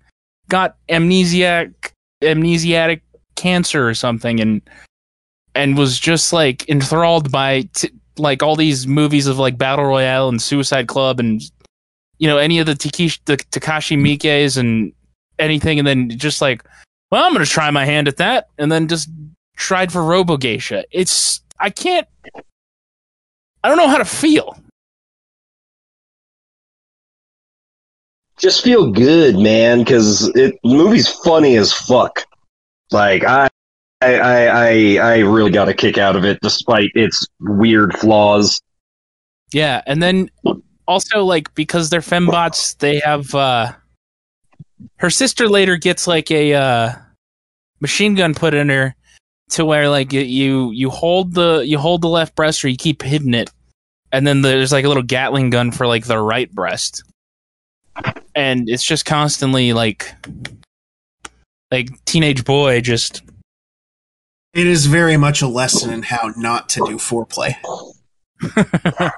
got 0.48 0.76
amnesiac 0.90 1.92
amnesiatic 2.22 3.00
cancer 3.36 3.88
or 3.88 3.94
something 3.94 4.40
and 4.40 4.60
and 5.54 5.76
was 5.76 5.98
just 5.98 6.32
like 6.32 6.68
enthralled 6.68 7.30
by 7.32 7.62
t- 7.74 7.90
like 8.18 8.42
all 8.42 8.56
these 8.56 8.86
movies 8.86 9.26
of 9.26 9.38
like 9.38 9.56
battle 9.56 9.84
royale 9.84 10.28
and 10.28 10.42
suicide 10.42 10.86
club 10.86 11.18
and 11.18 11.42
you 12.18 12.28
know 12.28 12.38
any 12.38 12.58
of 12.58 12.66
the 12.66 12.74
the 13.24 13.36
Takashi 13.36 13.96
Miike's 13.98 14.56
and 14.56 14.92
anything 15.38 15.78
and 15.78 15.88
then 15.88 16.10
just 16.10 16.40
like 16.40 16.64
well 17.10 17.24
I'm 17.24 17.34
to 17.34 17.46
try 17.46 17.70
my 17.70 17.84
hand 17.84 18.08
at 18.08 18.18
that 18.18 18.48
and 18.58 18.70
then 18.70 18.88
just 18.88 19.08
tried 19.56 19.92
for 19.92 20.02
Robo 20.02 20.36
Geisha. 20.36 20.84
It's 20.90 21.40
I 21.58 21.70
can't 21.70 22.06
I 23.62 23.68
don't 23.68 23.78
know 23.78 23.88
how 23.88 23.98
to 23.98 24.04
feel 24.04 24.56
Just 28.40 28.64
feel 28.64 28.90
good, 28.90 29.38
man, 29.38 29.80
because 29.80 30.28
it 30.34 30.58
the 30.62 30.74
movie's 30.74 31.08
funny 31.08 31.56
as 31.56 31.72
fuck. 31.72 32.24
Like 32.90 33.24
I, 33.24 33.48
I, 34.00 34.14
I, 34.14 34.46
I, 34.46 34.96
I 34.96 35.18
really 35.18 35.50
got 35.50 35.68
a 35.68 35.74
kick 35.74 35.98
out 35.98 36.16
of 36.16 36.24
it, 36.24 36.40
despite 36.40 36.90
its 36.94 37.26
weird 37.40 37.96
flaws. 37.98 38.60
Yeah, 39.52 39.82
and 39.86 40.02
then 40.02 40.30
also 40.88 41.24
like 41.24 41.54
because 41.54 41.90
they're 41.90 42.00
fembots, 42.00 42.78
they 42.78 43.00
have 43.00 43.34
uh 43.34 43.72
her 44.96 45.10
sister 45.10 45.48
later 45.48 45.76
gets 45.76 46.06
like 46.06 46.30
a 46.30 46.54
uh 46.54 46.92
machine 47.80 48.14
gun 48.14 48.34
put 48.34 48.54
in 48.54 48.68
her 48.68 48.94
to 49.50 49.64
where 49.64 49.88
like 49.88 50.12
you 50.12 50.70
you 50.70 50.90
hold 50.90 51.34
the 51.34 51.62
you 51.66 51.78
hold 51.78 52.02
the 52.02 52.08
left 52.08 52.34
breast 52.34 52.64
or 52.64 52.68
you 52.68 52.76
keep 52.76 53.02
hitting 53.02 53.34
it 53.34 53.50
and 54.12 54.26
then 54.26 54.42
there's 54.42 54.72
like 54.72 54.84
a 54.84 54.88
little 54.88 55.02
gatling 55.02 55.50
gun 55.50 55.70
for 55.70 55.86
like 55.86 56.06
the 56.06 56.18
right 56.18 56.52
breast 56.52 57.02
and 58.40 58.70
it's 58.70 58.82
just 58.84 59.04
constantly 59.04 59.74
like 59.74 60.14
like 61.70 61.88
teenage 62.06 62.44
boy 62.44 62.80
just 62.80 63.22
It 64.54 64.66
is 64.66 64.86
very 64.86 65.18
much 65.18 65.42
a 65.42 65.46
lesson 65.46 65.92
in 65.92 66.02
how 66.02 66.32
not 66.36 66.70
to 66.70 66.80
do 66.86 66.96
foreplay. 66.96 67.54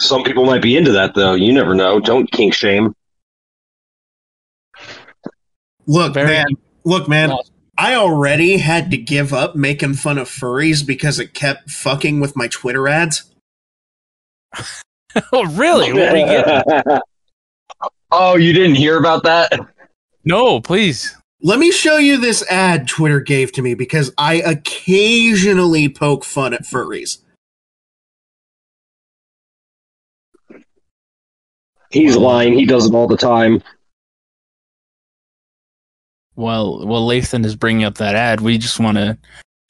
Some 0.00 0.24
people 0.24 0.44
might 0.44 0.60
be 0.60 0.76
into 0.76 0.90
that, 0.92 1.14
though. 1.14 1.34
You 1.34 1.52
never 1.52 1.72
know. 1.74 2.00
Don't 2.00 2.30
kink 2.30 2.52
shame. 2.52 2.92
Look, 5.86 6.14
Very- 6.14 6.26
man. 6.26 6.46
Look, 6.84 7.08
man. 7.08 7.32
I 7.78 7.94
already 7.94 8.58
had 8.58 8.90
to 8.90 8.96
give 8.96 9.32
up 9.32 9.54
making 9.56 9.94
fun 9.94 10.18
of 10.18 10.28
furries 10.28 10.86
because 10.86 11.18
it 11.18 11.34
kept 11.34 11.70
fucking 11.70 12.20
with 12.20 12.36
my 12.36 12.48
Twitter 12.48 12.86
ads. 12.88 13.24
oh 15.32 15.44
really 15.52 15.92
what 15.92 16.12
do 16.12 16.18
you 16.18 16.26
get 16.26 17.02
oh, 18.10 18.36
you 18.36 18.52
didn't 18.52 18.76
hear 18.76 18.98
about 18.98 19.22
that? 19.24 19.52
no 20.24 20.60
please 20.60 21.14
Let 21.42 21.58
me 21.58 21.70
show 21.70 21.98
you 21.98 22.16
this 22.18 22.42
ad 22.50 22.88
Twitter 22.88 23.20
gave 23.20 23.52
to 23.52 23.62
me 23.62 23.74
because 23.74 24.12
I 24.16 24.36
occasionally 24.36 25.88
poke 25.88 26.24
fun 26.24 26.54
at 26.54 26.62
furries. 26.62 27.18
He's 31.90 32.16
lying. 32.16 32.54
He 32.54 32.66
does 32.66 32.86
it 32.86 32.94
all 32.94 33.06
the 33.06 33.16
time. 33.16 33.62
Well, 36.34 36.84
well, 36.84 37.06
Lathan 37.06 37.44
is 37.44 37.54
bringing 37.54 37.84
up 37.84 37.98
that 37.98 38.16
ad. 38.16 38.40
We 38.40 38.58
just 38.58 38.80
want 38.80 38.96
to 38.96 39.16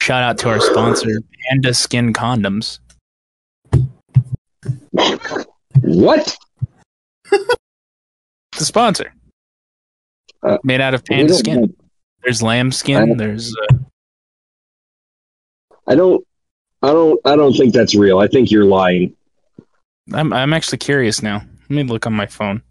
shout 0.01 0.23
out 0.23 0.39
to 0.39 0.49
our 0.49 0.59
sponsor, 0.59 1.21
Panda 1.49 1.73
Skin 1.75 2.13
Condoms. 2.13 2.79
What? 5.81 6.35
The 8.57 8.65
sponsor, 8.65 9.13
Uh, 10.43 10.57
made 10.63 10.81
out 10.81 10.93
of 10.93 11.03
panda 11.05 11.27
don't- 11.27 11.37
skin. 11.37 11.75
There's 12.23 12.41
lamb 12.41 12.71
skin. 12.71 13.07
don't- 13.09 13.17
There's 13.17 13.53
uh, 13.69 13.77
I 15.87 15.95
don't. 15.95 16.25
I 16.81 16.87
don't. 16.91 17.19
I 17.25 17.35
don't 17.35 17.53
think 17.53 17.73
that's 17.73 17.95
real. 17.95 18.19
I 18.19 18.27
think 18.27 18.49
you're 18.51 18.65
lying. 18.65 19.15
I'm 20.13 20.33
I'm 20.33 20.53
actually 20.53 20.77
curious 20.79 21.21
now. 21.21 21.43
Let 21.61 21.69
me 21.69 21.83
look 21.83 22.05
on 22.07 22.13
my 22.13 22.25
phone. 22.27 22.61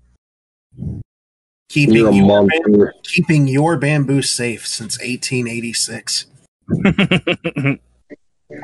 Keeping 1.69 2.13
your, 2.13 2.13
monster. 2.13 2.95
keeping 3.03 3.49
your 3.49 3.77
bamboo 3.77 4.23
safe 4.23 4.67
since 4.67 4.99
1886. 4.99 6.27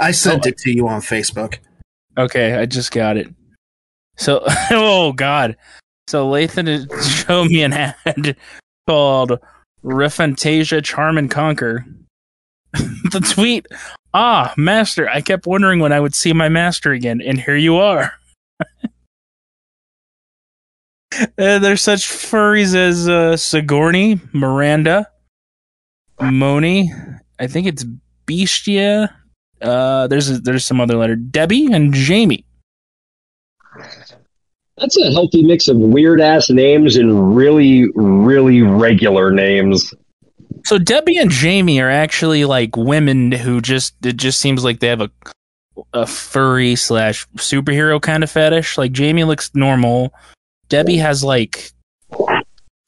I 0.01 0.11
sent 0.13 0.47
it 0.47 0.59
to 0.59 0.71
you 0.71 0.87
on 0.87 1.01
Facebook. 1.01 1.59
okay, 2.17 2.55
I 2.55 2.67
just 2.67 2.93
got 2.93 3.17
it. 3.17 3.29
So, 4.17 4.45
oh 4.71 5.13
god. 5.13 5.57
So 6.11 6.29
Lathan 6.29 6.91
shown 7.25 7.47
me 7.47 7.63
an 7.63 7.73
ad 7.73 8.37
called 8.89 9.39
Refantasia 9.85 10.83
Charm 10.83 11.17
and 11.17 11.31
Conquer. 11.31 11.87
the 12.73 13.25
tweet, 13.33 13.69
ah, 14.13 14.53
master, 14.57 15.09
I 15.09 15.21
kept 15.21 15.47
wondering 15.47 15.79
when 15.79 15.93
I 15.93 16.01
would 16.01 16.17
see 16.17 16.33
my 16.33 16.49
master 16.49 16.91
again, 16.91 17.21
and 17.21 17.41
here 17.41 17.55
you 17.55 17.77
are. 17.77 18.13
Uh, 21.37 21.59
there's 21.59 21.83
such 21.83 22.07
furries 22.07 22.75
as 22.75 23.09
uh, 23.09 23.37
Sigourney, 23.37 24.21
Miranda, 24.33 25.09
Moni, 26.21 26.91
I 27.39 27.49
think 27.49 27.67
it's 27.67 27.85
Bestia. 28.27 29.15
Uh, 29.61 30.07
there's 30.07 30.31
a, 30.31 30.39
there's 30.39 30.65
some 30.65 30.81
other 30.81 30.97
letter, 30.97 31.17
Debbie 31.17 31.71
and 31.73 31.93
Jamie. 31.93 32.47
That's 34.81 34.97
a 34.97 35.13
healthy 35.13 35.43
mix 35.43 35.69
of 35.69 35.77
weird 35.77 36.23
ass 36.23 36.49
names 36.49 36.97
and 36.97 37.37
really, 37.37 37.87
really 37.95 38.63
regular 38.63 39.31
names. 39.31 39.93
So 40.65 40.79
Debbie 40.79 41.19
and 41.19 41.31
Jamie 41.31 41.81
are 41.81 41.91
actually 41.91 42.47
like 42.47 42.77
women 42.77 43.31
who 43.31 43.61
just 43.61 43.95
it 44.05 44.17
just 44.17 44.41
seems 44.41 44.65
like 44.65 44.81
they 44.81 44.89
have 44.89 45.03
a 45.03 45.11
a 45.93 46.07
furry 46.07 46.77
slash 46.77 47.27
superhero 47.37 48.01
kind 48.01 48.25
of 48.25 48.31
fetish. 48.31 48.79
Like 48.79 48.93
Jamie 48.93 49.25
looks 49.25 49.51
normal. 49.55 50.15
Debbie 50.71 50.97
has 50.97 51.23
like 51.23 51.71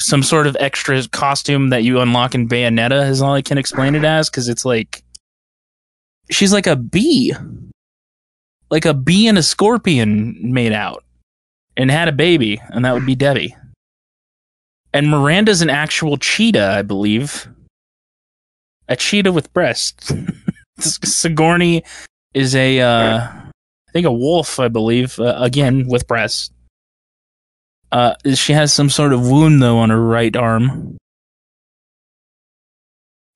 some 0.01 0.23
sort 0.23 0.47
of 0.47 0.57
extra 0.61 1.07
costume 1.09 1.69
that 1.71 1.85
you 1.85 2.01
unlock 2.01 2.35
in 2.35 2.49
Bayonetta 2.49 3.09
is 3.09 3.21
all 3.21 3.35
I 3.35 3.43
can 3.43 3.59
explain 3.59 3.95
it 3.95 4.05
as 4.05 4.31
because 4.31 4.49
it's 4.49 4.65
like 4.65 5.03
she's 6.31 6.55
like 6.55 6.67
a 6.67 6.77
bee, 6.77 7.35
like 8.71 8.87
a 8.87 8.95
bee 8.95 9.29
and 9.29 9.37
a 9.37 9.43
scorpion 9.43 10.39
made 10.41 10.73
out 10.73 11.05
and 11.77 11.91
had 11.91 12.09
a 12.09 12.13
baby, 12.13 12.61
and 12.71 12.85
that 12.85 12.95
would 12.95 13.07
be 13.07 13.15
Debbie. 13.15 13.57
And 14.93 15.09
Miranda's 15.09 15.63
an 15.63 15.71
actual 15.71 16.17
cheetah, 16.17 16.75
I 16.77 16.83
believe. 16.83 17.49
A 18.89 18.97
cheetah 18.97 19.33
with 19.33 19.53
breasts. 19.53 20.13
Sigourney 20.79 21.83
is 22.35 22.55
a, 22.55 22.81
uh, 22.81 23.19
I 23.21 23.93
think 23.93 24.07
a 24.07 24.13
wolf, 24.13 24.61
I 24.61 24.69
believe, 24.69 25.19
uh, 25.19 25.37
again 25.39 25.87
with 25.89 26.07
breasts. 26.07 26.51
Uh, 27.91 28.15
she 28.35 28.55
has 28.55 28.73
some 28.73 28.89
sort 28.89 29.13
of 29.13 29.29
wound 29.29 29.63
though 29.63 29.79
on 29.79 29.91
her 29.91 30.01
right 30.03 30.35
arm. 30.35 30.97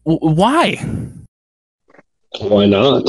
W- 0.07 0.35
why? 0.35 0.83
Why 2.40 2.64
not? 2.64 3.07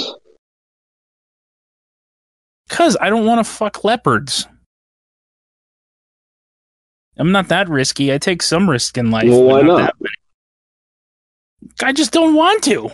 Cause 2.70 2.98
I 3.00 3.10
don't 3.10 3.26
want 3.26 3.46
to 3.46 3.50
fuck 3.50 3.86
leopards. 3.86 4.46
I'm 7.18 7.32
not 7.32 7.48
that 7.48 7.70
risky. 7.70 8.14
I 8.14 8.18
take 8.18 8.42
some 8.42 8.70
risk 8.70 8.98
in 8.98 9.12
life. 9.12 9.30
Well, 9.30 9.44
why 9.44 9.62
not? 9.62 9.94
many. 10.00 10.14
I 11.84 11.94
just 11.94 12.12
don't 12.12 12.36
want 12.36 12.64
to. 12.66 12.90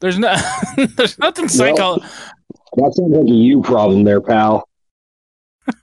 There's 0.00 0.18
no, 0.18 0.34
there's 0.96 1.18
nothing 1.18 1.48
psycho. 1.48 1.98
That 2.76 2.92
sounds 2.94 3.16
like 3.16 3.26
a 3.26 3.30
you 3.30 3.62
problem 3.62 4.04
there, 4.04 4.20
pal. 4.20 4.68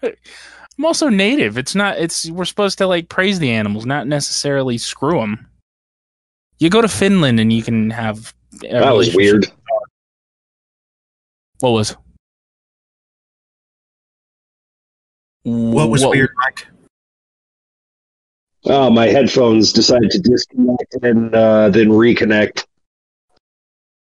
I'm 0.03 0.85
also 0.85 1.09
native. 1.09 1.57
It's 1.57 1.75
not. 1.75 1.97
It's 1.97 2.29
we're 2.29 2.45
supposed 2.45 2.77
to 2.79 2.87
like 2.87 3.09
praise 3.09 3.39
the 3.39 3.51
animals, 3.51 3.85
not 3.85 4.07
necessarily 4.07 4.77
screw 4.77 5.19
them. 5.19 5.47
You 6.59 6.69
go 6.69 6.81
to 6.81 6.87
Finland 6.87 7.39
and 7.39 7.51
you 7.51 7.63
can 7.63 7.89
have. 7.89 8.33
That 8.61 8.91
was 8.91 9.15
weird. 9.15 9.47
What 11.59 11.71
was? 11.71 11.95
What 15.43 15.89
was 15.89 16.05
weird, 16.05 16.29
Mike? 16.37 16.67
Oh, 18.65 18.89
my 18.91 19.07
headphones 19.07 19.73
decided 19.73 20.11
to 20.11 20.19
disconnect 20.19 20.95
and 21.01 21.33
uh, 21.33 21.69
then 21.69 21.87
reconnect. 21.89 22.65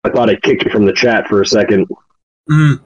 I 0.04 0.10
thought 0.10 0.30
I 0.30 0.36
kicked 0.36 0.64
it 0.64 0.72
from 0.72 0.84
the 0.84 0.92
chat 0.92 1.28
for 1.28 1.40
a 1.42 1.46
second. 1.46 1.86
Mm, 2.50 2.80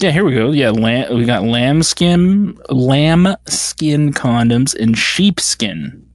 Yeah, 0.00 0.10
here 0.10 0.24
we 0.24 0.34
go. 0.34 0.50
Yeah, 0.50 0.70
lamb, 0.70 1.16
we 1.16 1.24
got 1.24 1.44
lamb 1.44 1.82
skin, 1.82 2.58
lamb 2.68 3.28
skin 3.46 4.12
condoms, 4.12 4.74
and 4.78 4.98
sheepskin. 4.98 6.06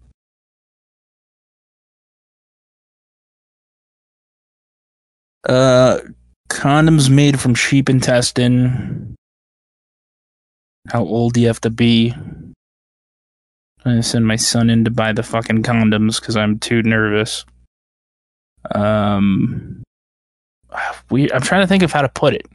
Uh, 5.47 5.99
condoms 6.49 7.09
made 7.09 7.39
from 7.39 7.55
sheep 7.55 7.89
intestine. 7.89 9.15
How 10.91 11.03
old 11.03 11.33
do 11.33 11.41
you 11.41 11.47
have 11.47 11.61
to 11.61 11.69
be? 11.69 12.11
I'm 12.13 12.53
gonna 13.83 14.03
send 14.03 14.27
my 14.27 14.35
son 14.35 14.69
in 14.69 14.83
to 14.85 14.91
buy 14.91 15.13
the 15.13 15.23
fucking 15.23 15.63
condoms 15.63 16.19
because 16.19 16.35
I'm 16.35 16.59
too 16.59 16.81
nervous. 16.83 17.45
Um, 18.75 19.83
we. 21.09 21.31
I'm 21.31 21.41
trying 21.41 21.61
to 21.61 21.67
think 21.67 21.83
of 21.83 21.91
how 21.91 22.01
to 22.01 22.09
put 22.09 22.33
it 22.33 22.45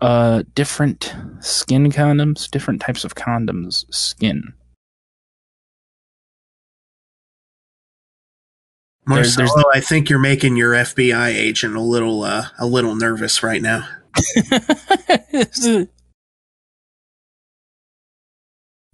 uh 0.00 0.42
different 0.56 1.14
skin 1.38 1.92
condoms 1.92 2.50
different 2.50 2.80
types 2.80 3.04
of 3.04 3.14
condoms 3.14 3.84
skin 3.94 4.52
There's- 9.06 9.36
Marcelo, 9.38 9.62
there's- 9.62 9.76
I 9.76 9.80
think 9.80 10.10
you're 10.10 10.18
making 10.18 10.56
your 10.56 10.72
FBI 10.74 11.28
agent 11.28 11.76
a 11.76 11.80
little 11.80 12.22
uh, 12.24 12.46
a 12.58 12.66
little 12.66 12.94
nervous 12.96 13.42
right 13.44 13.62
now. 13.62 13.86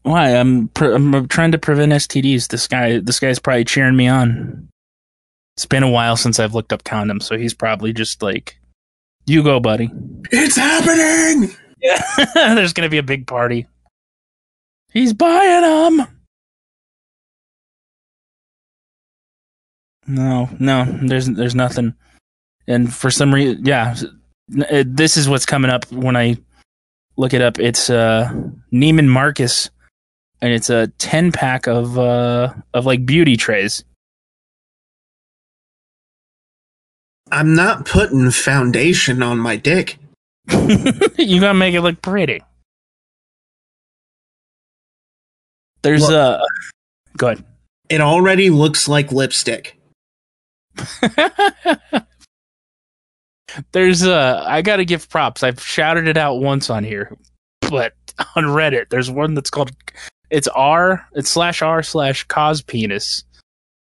why? 0.09 0.31
I'm 0.35 0.69
pre- 0.69 0.95
i'm 0.95 1.29
trying 1.29 1.53
to 1.53 1.59
prevent 1.59 1.93
stds 1.93 2.49
this 2.49 2.67
guy 2.67 2.99
this 2.99 3.21
guy's 3.21 3.39
probably 3.39 3.65
cheering 3.65 3.97
me 3.97 4.09
on. 4.09 4.69
It's 5.57 5.67
been 5.67 5.83
a 5.83 5.91
while 5.91 6.17
since 6.17 6.41
i've 6.41 6.55
looked 6.55 6.73
up 6.73 6.83
condoms 6.83 7.25
so 7.25 7.37
he's 7.37 7.53
probably 7.55 7.93
just 7.93 8.23
like 8.23 8.59
you 9.27 9.43
go 9.43 9.61
buddy. 9.61 9.91
It's 10.31 10.57
happening. 10.57 11.55
yeah 11.83 12.01
there's 12.55 12.73
gonna 12.73 12.89
be 12.89 12.99
a 12.99 13.03
big 13.03 13.27
party. 13.27 13.67
He's 14.93 15.13
buying 15.13 15.63
them 15.63 16.07
no 20.07 20.49
no 20.59 20.85
there's 21.03 21.27
there's 21.27 21.55
nothing. 21.55 21.95
And 22.67 22.93
for 22.93 23.11
some 23.11 23.35
reason 23.35 23.65
yeah 23.67 23.95
uh, 24.71 24.85
this 24.87 25.19
is 25.19 25.29
what's 25.29 25.45
coming 25.45 25.71
up 25.71 25.91
when 25.93 26.17
i 26.17 26.37
look 27.19 27.35
it 27.35 27.43
up. 27.43 27.59
It's 27.59 27.91
uh 27.91 28.33
neiman 28.73 29.07
marcus 29.09 29.71
and 30.41 30.53
it's 30.53 30.71
a 30.71 30.89
10 30.99 31.33
pack 31.33 31.67
of 31.67 31.99
uh 31.99 32.53
of 32.75 32.87
like 32.87 33.05
beauty 33.07 33.37
trays 33.37 33.85
I'm 37.31 37.55
not 37.55 37.85
putting 37.85 38.31
foundation 38.31 39.23
on 39.23 39.39
my 39.39 39.57
dick. 39.57 39.99
you 40.49 41.41
gotta 41.41 41.53
make 41.53 41.75
it 41.75 41.83
look 41.83 42.01
pretty 42.01 42.41
there's 45.83 46.03
Look. 46.03 46.13
uh 46.13 46.41
go 47.17 47.29
ahead 47.29 47.45
It 47.89 48.01
already 48.01 48.51
looks 48.51 48.89
like 48.89 49.13
lipstick. 49.13 49.79
there's 53.73 54.05
uh 54.05 54.45
I 54.47 54.63
gotta 54.63 54.85
give 54.85 55.09
props. 55.09 55.43
I've 55.43 55.61
shouted 55.61 56.09
it 56.09 56.17
out 56.17 56.41
once 56.41 56.71
on 56.71 56.85
here, 56.85 57.17
but 57.71 57.95
on 58.37 58.45
Reddit, 58.45 58.91
there's 58.91 59.11
one 59.11 59.35
that's 59.35 59.51
called 59.51 59.71
it's 60.31 60.49
R 60.49 61.07
it's 61.15 61.31
slash 61.31 61.63
R 61.63 61.83
slash 61.83 62.25
cos 62.25 62.63
penis. 62.63 63.25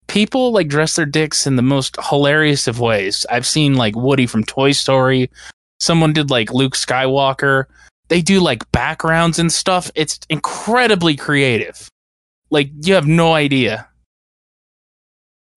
People 0.09 0.53
like 0.53 0.68
dress 0.68 0.96
their 0.96 1.07
dicks 1.07 1.46
in 1.46 1.57
the 1.57 1.62
most 1.62 1.96
hilarious 2.09 2.66
of 2.66 2.81
ways. 2.81 3.24
I've 3.31 3.46
seen 3.46 3.74
like 3.74 3.94
Woody 3.94 4.26
from 4.26 4.44
Toy 4.44 4.72
Story. 4.72 5.31
Someone 5.79 6.12
did 6.12 6.31
like 6.31 6.53
Luke 6.53 6.74
Skywalker. 6.74 7.66
They 8.09 8.20
do 8.20 8.40
like 8.40 8.70
backgrounds 8.72 9.38
and 9.38 9.53
stuff. 9.53 9.90
It's 9.94 10.18
incredibly 10.29 11.14
creative. 11.14 11.88
Like 12.50 12.70
you 12.83 12.94
have 12.94 13.07
no 13.07 13.35
idea. 13.35 13.87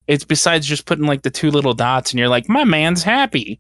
It's 0.06 0.26
besides 0.26 0.68
just 0.68 0.86
putting 0.86 1.06
like 1.06 1.24
the 1.24 1.32
two 1.32 1.50
little 1.50 1.74
dots 1.74 2.12
and 2.12 2.20
you're 2.20 2.30
like, 2.30 2.48
my 2.48 2.64
man's 2.64 3.04
happy 3.04 3.60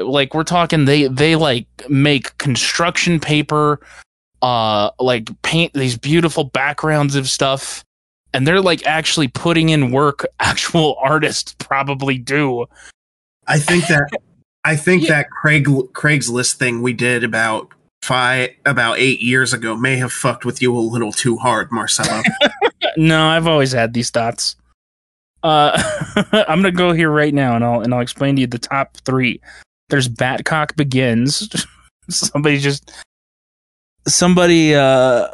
like 0.00 0.34
we're 0.34 0.44
talking 0.44 0.84
they 0.84 1.08
they 1.08 1.36
like 1.36 1.66
make 1.88 2.36
construction 2.38 3.20
paper 3.20 3.80
uh 4.42 4.90
like 5.00 5.30
paint 5.42 5.72
these 5.72 5.96
beautiful 5.98 6.44
backgrounds 6.44 7.14
of 7.16 7.28
stuff. 7.28 7.84
And 8.34 8.46
they're 8.46 8.60
like 8.60 8.86
actually 8.86 9.28
putting 9.28 9.70
in 9.70 9.90
work 9.90 10.26
actual 10.40 10.96
artists 11.00 11.54
probably 11.58 12.18
do. 12.18 12.66
I 13.46 13.58
think 13.58 13.86
that 13.88 14.08
I 14.64 14.76
think 14.76 15.04
Yeah. 15.04 15.08
that 15.16 15.30
Craig 15.30 15.64
Craigslist 15.66 16.54
thing 16.54 16.82
we 16.82 16.92
did 16.92 17.24
about 17.24 17.68
five 18.02 18.50
about 18.64 18.98
eight 18.98 19.20
years 19.20 19.52
ago 19.52 19.76
may 19.76 19.96
have 19.96 20.12
fucked 20.12 20.44
with 20.44 20.62
you 20.62 20.76
a 20.76 20.78
little 20.78 21.12
too 21.12 21.36
hard, 21.36 21.72
Marcelo. 21.72 22.22
no 22.96 23.26
i've 23.28 23.46
always 23.46 23.72
had 23.72 23.92
these 23.94 24.10
thoughts. 24.10 24.56
Uh 25.42 25.70
i'm 26.32 26.60
gonna 26.60 26.70
go 26.72 26.92
here 26.92 27.10
right 27.10 27.34
now 27.34 27.54
and 27.56 27.64
i'll 27.64 27.80
and 27.80 27.92
i'll 27.94 28.00
explain 28.00 28.34
to 28.36 28.40
you 28.42 28.46
the 28.46 28.58
top 28.58 28.96
three. 28.98 29.40
There's 29.88 30.08
batcock 30.08 30.76
begins. 30.76 31.48
Somebody 32.10 32.58
just 32.58 32.92
somebody 34.06 34.74
uh 34.74 35.28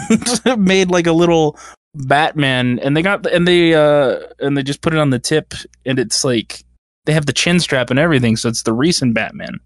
made 0.58 0.90
like 0.90 1.06
a 1.06 1.12
little 1.12 1.58
batman 1.94 2.78
and 2.78 2.96
they 2.96 3.02
got 3.02 3.26
and 3.26 3.46
they 3.46 3.74
uh 3.74 4.18
and 4.40 4.56
they 4.56 4.62
just 4.62 4.80
put 4.80 4.94
it 4.94 4.98
on 4.98 5.10
the 5.10 5.18
tip 5.18 5.54
and 5.84 5.98
it's 5.98 6.24
like 6.24 6.64
they 7.04 7.12
have 7.12 7.26
the 7.26 7.32
chin 7.32 7.60
strap 7.60 7.90
and 7.90 7.98
everything 7.98 8.36
so 8.36 8.48
it's 8.48 8.62
the 8.62 8.72
recent 8.72 9.14
batman. 9.14 9.58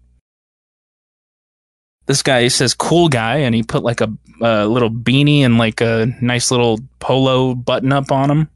This 2.07 2.23
guy 2.23 2.47
says 2.47 2.73
cool 2.73 3.09
guy 3.09 3.37
and 3.37 3.53
he 3.53 3.63
put 3.63 3.83
like 3.83 3.99
a, 3.99 4.11
a 4.41 4.65
little 4.65 4.89
beanie 4.89 5.41
and 5.41 5.57
like 5.57 5.81
a 5.81 6.07
nice 6.21 6.51
little 6.51 6.79
polo 6.99 7.53
button 7.53 7.91
up 7.91 8.11
on 8.11 8.31
him. 8.31 8.49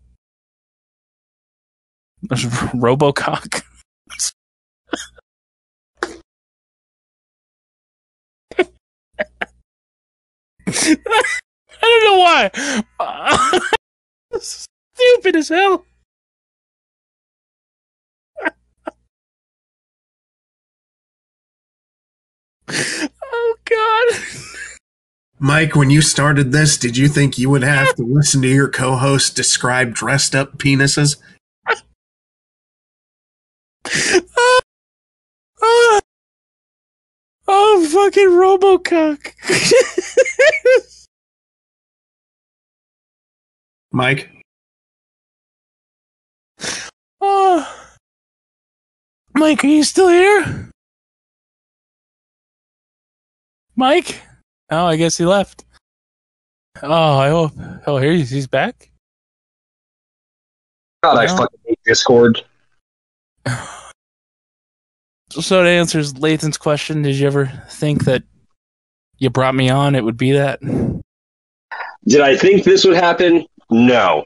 There's 2.23 2.45
robocock 2.73 3.63
I 10.88 11.24
don't 11.82 12.04
know 12.04 12.17
why. 12.20 13.60
Stupid 14.39 15.36
as 15.36 15.50
hell. 15.50 15.86
oh 22.72 23.56
God. 23.65 24.22
Mike, 25.39 25.76
when 25.76 25.89
you 25.91 26.02
started 26.02 26.52
this, 26.52 26.78
did 26.78 26.98
you 26.98 27.08
think 27.08 27.38
you 27.38 27.50
would 27.50 27.63
have 27.63 27.96
to 27.96 28.04
listen 28.04 28.41
to 28.41 28.48
your 28.48 28.70
co-host 28.70 29.36
describe 29.36 29.94
dressed 29.94 30.36
up 30.36 30.58
penises? 30.58 31.17
oh, 35.62 36.00
oh, 37.48 37.88
fucking 37.91 38.30
Robocock. 38.30 39.34
Mike, 43.91 44.30
oh. 47.19 47.77
Mike, 49.36 49.63
are 49.63 49.67
you 49.67 49.84
still 49.84 50.08
here? 50.10 50.69
Mike? 53.75 54.21
Oh, 54.69 54.86
I 54.86 54.95
guess 54.95 55.17
he 55.17 55.25
left. 55.25 55.65
Oh, 56.82 57.17
I 57.17 57.30
hope. 57.30 57.51
Oh, 57.86 57.97
here 57.97 58.13
he's, 58.13 58.30
he's 58.30 58.47
back. 58.47 58.89
God, 61.04 61.17
I 61.17 61.25
Well- 61.25 61.38
fucking 61.38 61.60
hate 61.65 61.80
Discord. 61.86 62.43
So 65.39 65.63
to 65.63 65.69
answers 65.69 66.15
Lathan's 66.15 66.58
question, 66.58 67.04
did 67.04 67.15
you 67.15 67.25
ever 67.25 67.45
think 67.69 68.04
that 68.04 68.21
you 69.17 69.30
brought 69.30 69.56
me 69.56 69.69
on, 69.69 69.95
it 69.95 70.04
would 70.04 70.17
be 70.17 70.34
that? 70.34 70.60
Did 72.06 72.19
I 72.19 72.36
think 72.36 72.65
this 72.65 72.84
would 72.84 72.97
happen? 72.97 73.45
No. 73.71 74.25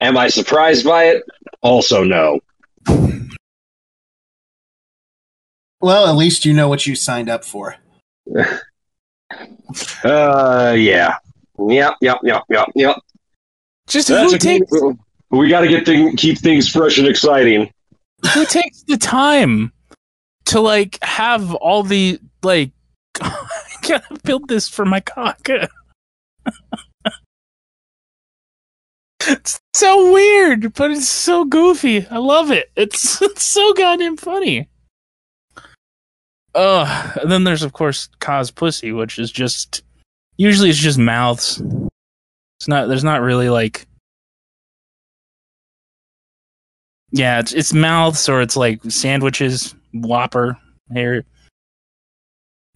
Am 0.00 0.18
I 0.18 0.28
surprised 0.28 0.84
by 0.84 1.04
it? 1.04 1.22
Also, 1.62 2.04
no. 2.04 2.40
Well, 5.80 6.06
at 6.08 6.16
least 6.16 6.44
you 6.44 6.52
know 6.52 6.68
what 6.68 6.86
you 6.86 6.94
signed 6.94 7.30
up 7.30 7.44
for. 7.44 7.76
Uh, 10.04 10.74
yeah. 10.76 11.14
Yep, 11.56 11.94
yep, 12.00 12.18
yep, 12.24 12.42
yep, 12.50 12.68
yep. 12.74 12.96
Just 13.86 14.08
That's 14.08 14.30
who 14.30 14.36
okay. 14.36 14.58
takes 14.58 14.72
We 15.30 15.48
got 15.48 15.60
to 15.60 15.68
get 15.68 15.86
thing, 15.86 16.16
keep 16.16 16.38
things 16.38 16.68
fresh 16.68 16.98
and 16.98 17.06
exciting. 17.06 17.70
who 18.34 18.44
takes 18.44 18.82
the 18.82 18.96
time 18.96 19.72
to 20.46 20.60
like 20.60 20.98
have 21.02 21.54
all 21.54 21.84
the 21.84 22.18
like 22.42 22.72
I 23.20 23.46
gotta 23.82 24.18
build 24.24 24.48
this 24.48 24.68
for 24.68 24.84
my 24.84 24.98
cock. 25.14 25.46
It's 29.56 29.80
so 29.80 30.12
weird, 30.12 30.74
but 30.74 30.90
it's 30.90 31.08
so 31.08 31.44
goofy. 31.44 32.06
I 32.08 32.18
love 32.18 32.50
it. 32.50 32.70
It's, 32.76 33.20
it's 33.22 33.44
so 33.44 33.72
goddamn 33.74 34.16
funny. 34.16 34.68
And 36.54 37.30
then 37.30 37.44
there's 37.44 37.62
of 37.62 37.72
course 37.72 38.08
cos 38.20 38.50
pussy, 38.50 38.92
which 38.92 39.18
is 39.18 39.30
just 39.30 39.82
usually 40.36 40.70
it's 40.70 40.78
just 40.78 40.98
mouths. 40.98 41.62
It's 42.58 42.68
not. 42.68 42.88
There's 42.88 43.04
not 43.04 43.22
really 43.22 43.48
like. 43.48 43.86
Yeah, 47.12 47.40
it's 47.40 47.52
it's 47.52 47.72
mouths 47.72 48.28
or 48.28 48.40
it's 48.40 48.56
like 48.56 48.82
sandwiches, 48.84 49.74
Whopper 49.92 50.58
here. 50.92 51.24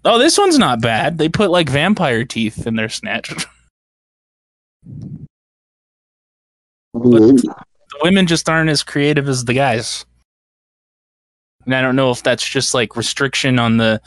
Oh, 0.05 0.19
this 0.19 0.39
one's 0.39 0.59
not 0.59 0.81
bad. 0.81 1.19
They 1.19 1.29
put 1.29 1.51
like 1.51 1.69
vampire 1.69 2.25
teeth 2.25 2.67
in 2.67 2.77
their 2.77 2.89
snatch. 2.89 3.33
the 6.95 8.01
women 8.03 8.27
just 8.27 8.49
aren't 8.49 8.71
as 8.71 8.83
creative 8.83 9.29
as 9.29 9.45
the 9.45 9.55
guys. 9.55 10.05
And 11.65 11.75
I 11.75 11.81
don't 11.81 11.97
know 11.97 12.11
if 12.11 12.23
that's 12.23 12.47
just 12.47 12.75
like 12.75 12.97
restriction 12.97 13.59
on 13.59 13.77
the 13.77 14.01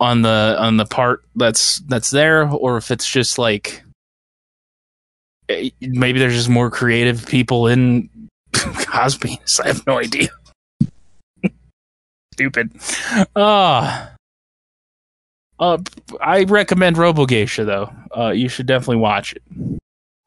on 0.00 0.22
the 0.22 0.56
on 0.58 0.76
the 0.76 0.86
part 0.86 1.24
that's 1.36 1.78
that's 1.80 2.10
there 2.10 2.48
or 2.48 2.76
if 2.76 2.90
it's 2.90 3.08
just 3.08 3.38
like 3.38 3.82
eh, 5.48 5.70
maybe 5.80 6.18
there's 6.18 6.34
just 6.34 6.48
more 6.48 6.70
creative 6.70 7.26
people 7.26 7.66
in 7.66 8.08
Cosby. 8.52 9.40
I 9.62 9.68
have 9.68 9.86
no 9.86 9.98
idea. 9.98 10.28
Stupid. 12.32 12.72
Ah. 13.36 14.10
Uh, 15.58 15.78
I 16.20 16.44
recommend 16.44 16.96
Robogeisha 16.96 17.64
though. 17.64 17.92
Uh, 18.16 18.30
you 18.30 18.48
should 18.48 18.66
definitely 18.66 18.96
watch 18.96 19.34
it. 19.34 19.42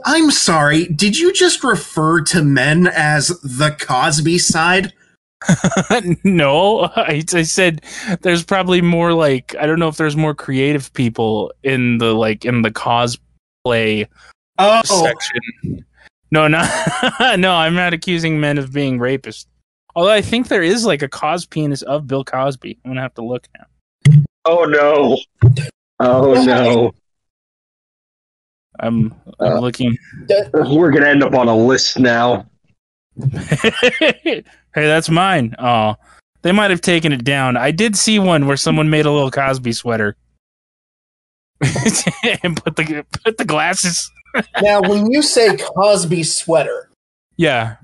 I'm 0.05 0.31
sorry, 0.31 0.85
did 0.85 1.17
you 1.17 1.33
just 1.33 1.63
refer 1.63 2.21
to 2.21 2.43
men 2.43 2.87
as 2.87 3.27
the 3.41 3.75
Cosby 3.79 4.37
side? 4.37 4.93
no, 6.23 6.91
I, 6.95 7.23
I 7.33 7.43
said 7.43 7.81
there's 8.21 8.43
probably 8.43 8.81
more 8.81 9.13
like 9.13 9.55
I 9.59 9.65
don't 9.67 9.79
know 9.79 9.87
if 9.87 9.97
there's 9.97 10.15
more 10.15 10.33
creative 10.33 10.91
people 10.93 11.51
in 11.63 11.99
the 11.99 12.13
like 12.13 12.43
in 12.43 12.63
the 12.63 12.71
cosplay 12.71 14.07
Oh, 14.59 14.81
section. 14.83 15.85
No, 16.31 16.47
no, 16.47 16.67
no. 17.37 17.53
I'm 17.53 17.75
not 17.75 17.93
accusing 17.93 18.39
men 18.39 18.57
of 18.57 18.73
being 18.73 18.99
rapists. 18.99 19.45
Although 19.95 20.11
I 20.11 20.21
think 20.21 20.47
there 20.47 20.63
is 20.63 20.85
like 20.85 21.01
a 21.01 21.07
cos 21.07 21.45
penis 21.45 21.81
of 21.83 22.07
Bill 22.07 22.23
Cosby. 22.23 22.79
I'm 22.83 22.91
gonna 22.91 23.01
have 23.01 23.13
to 23.15 23.23
look 23.23 23.47
now. 23.57 24.23
Oh, 24.45 24.65
no. 24.65 25.17
Oh, 25.99 26.43
no. 26.45 26.93
I'm, 28.79 29.13
I'm 29.39 29.53
Uh. 29.53 29.59
looking. 29.59 29.97
We're 30.53 30.91
going 30.91 31.03
to 31.03 31.09
end 31.09 31.23
up 31.23 31.33
on 31.33 31.47
a 31.47 31.55
list 31.55 31.99
now. 31.99 32.47
hey, 33.99 34.43
that's 34.75 35.09
mine. 35.09 35.55
Oh, 35.59 35.95
they 36.43 36.51
might 36.51 36.69
have 36.71 36.81
taken 36.81 37.11
it 37.11 37.23
down. 37.23 37.57
I 37.57 37.71
did 37.71 37.95
see 37.95 38.19
one 38.19 38.45
where 38.47 38.57
someone 38.57 38.89
made 38.89 39.05
a 39.05 39.11
little 39.11 39.31
Cosby 39.31 39.73
sweater 39.73 40.15
and 42.43 42.55
put 42.63 42.75
the 42.75 43.03
put 43.23 43.37
the 43.37 43.45
glasses. 43.45 44.11
now 44.61 44.81
when 44.81 45.11
you 45.11 45.21
say 45.23 45.57
Cosby 45.57 46.21
sweater, 46.23 46.89
Yeah, 47.37 47.77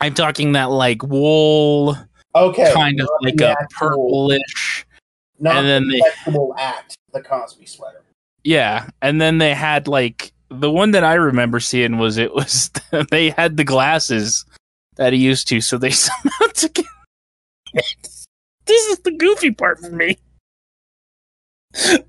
I'm 0.00 0.14
talking 0.14 0.52
that 0.52 0.70
like 0.70 1.02
wool, 1.04 1.96
okay, 2.34 2.72
kind 2.74 3.00
of 3.00 3.08
like 3.20 3.40
a 3.40 3.54
purplish. 3.78 4.84
not 5.38 5.56
and 5.56 5.66
then 5.68 5.86
the 5.88 5.92
they- 5.94 6.00
sexual 6.24 6.54
act, 6.58 6.96
the 7.12 7.22
Cosby 7.22 7.66
sweater. 7.66 8.00
Yeah, 8.44 8.88
and 9.00 9.20
then 9.20 9.38
they 9.38 9.54
had 9.54 9.88
like 9.88 10.32
the 10.50 10.70
one 10.70 10.92
that 10.92 11.02
I 11.02 11.14
remember 11.14 11.60
seeing 11.60 11.98
was 11.98 12.18
it 12.18 12.34
was 12.34 12.70
they 13.10 13.30
had 13.30 13.56
the 13.56 13.64
glasses 13.64 14.44
that 14.96 15.12
he 15.12 15.18
used 15.18 15.48
to, 15.48 15.60
so 15.60 15.78
they 15.78 15.90
somehow 15.90 16.46
took 16.52 16.78
this 18.66 18.86
is 18.86 18.98
the 19.00 19.10
goofy 19.10 19.50
part 19.50 19.80
for 19.80 19.90
me. 19.90 20.18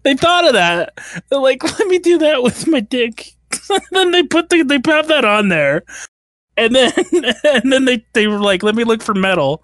They 0.04 0.16
thought 0.16 0.46
of 0.46 0.54
that. 0.54 0.94
They're 1.30 1.40
like, 1.40 1.64
let 1.64 1.88
me 1.88 1.98
do 1.98 2.20
that 2.20 2.44
with 2.44 2.68
my 2.68 2.82
dick. 2.82 3.32
then 3.92 4.12
they 4.12 4.24
put 4.24 4.50
the 4.50 4.64
they 4.64 4.80
put 4.80 5.08
that 5.08 5.26
on 5.26 5.50
there, 5.50 5.84
and 6.58 6.76
then 6.76 6.92
and 7.44 7.72
then 7.72 7.86
they 7.86 8.06
they 8.14 8.28
were 8.28 8.42
like, 8.42 8.62
let 8.62 8.76
me 8.76 8.84
look 8.84 9.02
for 9.02 9.16
metal. 9.16 9.64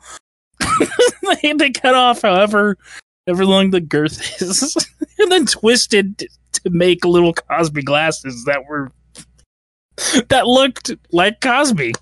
they 1.41 1.53
they 1.53 1.69
cut 1.69 1.95
off 1.95 2.21
however 2.21 2.77
however 3.27 3.45
long 3.45 3.69
the 3.71 3.81
girth 3.81 4.41
is, 4.41 4.75
and 5.19 5.31
then 5.31 5.45
twisted 5.45 6.27
to 6.63 6.69
make 6.69 7.05
little 7.05 7.33
Cosby 7.33 7.83
glasses 7.83 8.45
that 8.45 8.65
were 8.67 8.91
that 10.29 10.47
looked 10.47 10.91
like 11.11 11.41
Cosby. 11.41 11.93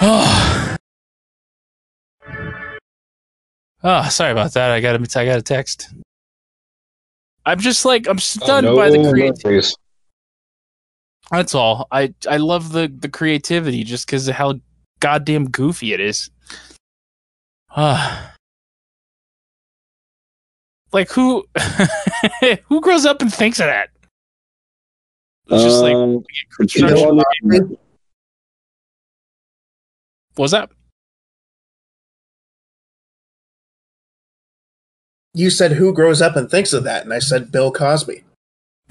Oh, 0.00 0.76
oh 3.82 4.08
sorry 4.08 4.32
about 4.32 4.52
that. 4.54 4.70
I 4.70 4.80
got 4.80 4.96
a, 4.96 5.20
I 5.20 5.24
got 5.24 5.38
a 5.38 5.42
text. 5.42 5.88
I'm 7.46 7.58
just 7.60 7.84
like 7.84 8.08
I'm 8.08 8.18
stunned 8.18 8.66
Oh, 8.66 8.76
by 8.76 8.90
the 8.90 8.98
no 8.98 9.12
creativity. 9.12 9.48
worries. 9.48 9.76
That's 11.30 11.54
all. 11.54 11.86
I 11.90 12.14
I 12.28 12.36
love 12.38 12.72
the 12.72 12.92
the 12.98 13.08
creativity 13.08 13.84
just 13.84 14.06
because 14.06 14.28
of 14.28 14.34
how 14.34 14.54
goddamn 15.00 15.50
goofy 15.50 15.92
it 15.92 16.00
is. 16.00 16.30
Ah. 17.76 18.33
Like 20.94 21.10
who 21.10 21.44
who 22.68 22.80
grows 22.80 23.04
up 23.04 23.20
and 23.20 23.32
thinks 23.32 23.60
of 23.60 23.66
that? 23.66 23.90
It's 25.48 25.62
just 25.62 25.82
like 25.82 25.94
Um, 25.94 26.24
construction. 26.56 26.94
Bill- 26.94 27.78
What 30.36 30.42
was 30.44 30.50
that? 30.52 30.70
You 35.34 35.50
said 35.50 35.72
who 35.72 35.92
grows 35.92 36.22
up 36.22 36.36
and 36.36 36.48
thinks 36.48 36.72
of 36.72 36.84
that, 36.84 37.02
and 37.04 37.12
I 37.12 37.18
said 37.18 37.50
Bill 37.50 37.72
Cosby. 37.72 38.22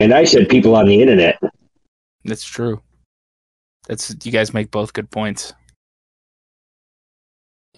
and 0.00 0.12
I 0.12 0.24
said 0.24 0.48
people 0.48 0.74
on 0.74 0.86
the 0.86 1.00
internet. 1.00 1.38
That's 2.24 2.44
true. 2.44 2.82
That's 3.86 4.14
you 4.24 4.32
guys 4.32 4.52
make 4.52 4.70
both 4.70 4.92
good 4.92 5.10
points. 5.10 5.52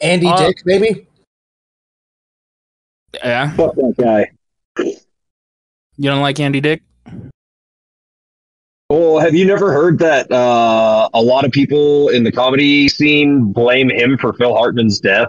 Andy 0.00 0.26
Uh, 0.26 0.46
Dick, 0.46 0.57
maybe. 0.64 1.07
Yeah, 3.14 3.51
Fuck 3.53 3.75
that 3.77 3.94
guy. 3.99 4.31
you 5.96 6.09
don't 6.11 6.20
like 6.23 6.38
Andy 6.40 6.61
Dick? 6.61 6.83
Well, 8.88 9.20
have 9.20 9.35
you 9.35 9.46
never 9.46 9.73
heard 9.73 9.99
that 10.01 10.31
uh, 10.33 11.09
a 11.14 11.23
lot 11.23 11.44
of 11.44 11.53
people 11.53 12.09
in 12.09 12.25
the 12.25 12.33
comedy 12.33 12.88
scene 12.88 13.53
blame 13.53 13.88
him 13.88 14.18
for 14.18 14.33
Phil 14.33 14.53
Hartman's 14.55 14.99
death? 15.01 15.29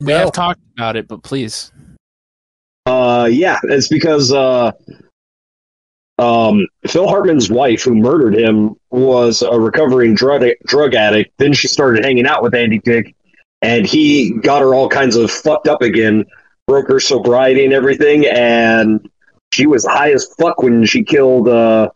We 0.00 0.08
No. 0.08 0.18
have 0.18 0.32
talked 0.32 0.60
about 0.76 0.96
it, 0.96 1.08
but 1.08 1.22
please. 1.22 1.72
Uh, 2.84 3.28
yeah, 3.32 3.58
it's 3.64 3.88
because 3.88 4.30
uh, 4.30 4.72
um, 6.18 6.66
Phil 6.86 7.08
Hartman's 7.08 7.50
wife, 7.50 7.82
who 7.82 7.94
murdered 7.94 8.34
him, 8.34 8.74
was 8.90 9.40
a 9.42 9.58
recovering 9.58 10.14
drug 10.14 10.44
drug 10.66 10.94
addict. 10.94 11.32
Then 11.38 11.54
she 11.54 11.66
started 11.66 12.04
hanging 12.04 12.26
out 12.26 12.42
with 12.42 12.54
Andy 12.54 12.78
Dick, 12.84 13.14
and 13.66 13.84
he 13.84 14.30
got 14.30 14.62
her 14.62 14.76
all 14.76 14.88
kinds 14.88 15.16
of 15.16 15.28
fucked 15.28 15.66
up 15.66 15.82
again, 15.82 16.24
broke 16.68 16.86
her 16.86 17.00
sobriety 17.00 17.64
and 17.64 17.74
everything, 17.74 18.24
and 18.26 19.10
she 19.52 19.66
was 19.66 19.84
high 19.84 20.12
as 20.12 20.32
fuck 20.38 20.62
when 20.62 20.86
she 20.86 21.02
killed 21.02 21.48
uh, 21.48 21.90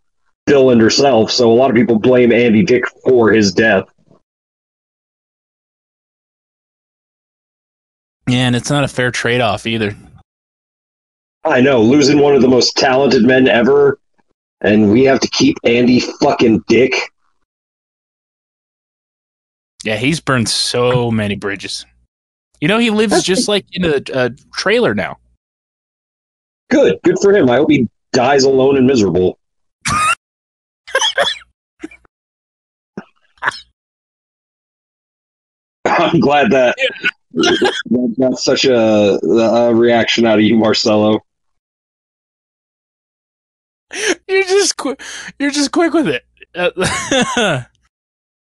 Phil 0.49 0.71
and 0.71 0.81
herself. 0.81 1.31
So 1.31 1.49
a 1.49 1.55
lot 1.55 1.69
of 1.69 1.75
people 1.77 1.97
blame 1.97 2.33
Andy 2.33 2.61
Dick 2.61 2.83
for 3.05 3.31
his 3.31 3.53
death. 3.53 3.85
Yeah, 8.27 8.47
and 8.47 8.55
it's 8.55 8.69
not 8.69 8.83
a 8.83 8.89
fair 8.89 9.09
trade 9.09 9.39
off 9.39 9.65
either. 9.65 9.95
I 11.45 11.61
know, 11.61 11.81
losing 11.81 12.19
one 12.19 12.35
of 12.35 12.41
the 12.41 12.49
most 12.49 12.75
talented 12.75 13.23
men 13.23 13.47
ever, 13.47 13.97
and 14.59 14.91
we 14.91 15.05
have 15.05 15.21
to 15.21 15.29
keep 15.29 15.57
Andy 15.63 16.01
fucking 16.01 16.65
Dick. 16.67 16.93
Yeah, 19.83 19.95
he's 19.97 20.19
burned 20.19 20.47
so 20.49 21.09
many 21.11 21.35
bridges. 21.35 21.85
You 22.59 22.67
know, 22.67 22.77
he 22.77 22.89
lives 22.91 23.11
That's- 23.11 23.25
just 23.25 23.47
like 23.47 23.65
in 23.73 23.85
a, 23.85 24.01
a 24.13 24.29
trailer 24.53 24.93
now. 24.93 25.17
Good, 26.69 26.99
good 27.03 27.17
for 27.21 27.35
him. 27.35 27.49
I 27.49 27.57
hope 27.57 27.71
he 27.71 27.89
dies 28.13 28.43
alone 28.43 28.77
and 28.77 28.87
miserable. 28.87 29.37
I'm 35.85 36.19
glad 36.19 36.51
that 36.51 36.75
that 37.33 38.15
got 38.19 38.37
such 38.39 38.65
a, 38.65 39.19
a 39.23 39.73
reaction 39.73 40.25
out 40.25 40.37
of 40.39 40.43
you, 40.45 40.57
Marcelo. 40.57 41.19
You're 44.27 44.43
just 44.43 44.77
qu- 44.77 44.95
you're 45.39 45.51
just 45.51 45.71
quick 45.71 45.93
with 45.93 46.07
it. 46.07 46.23
Uh, 46.55 47.63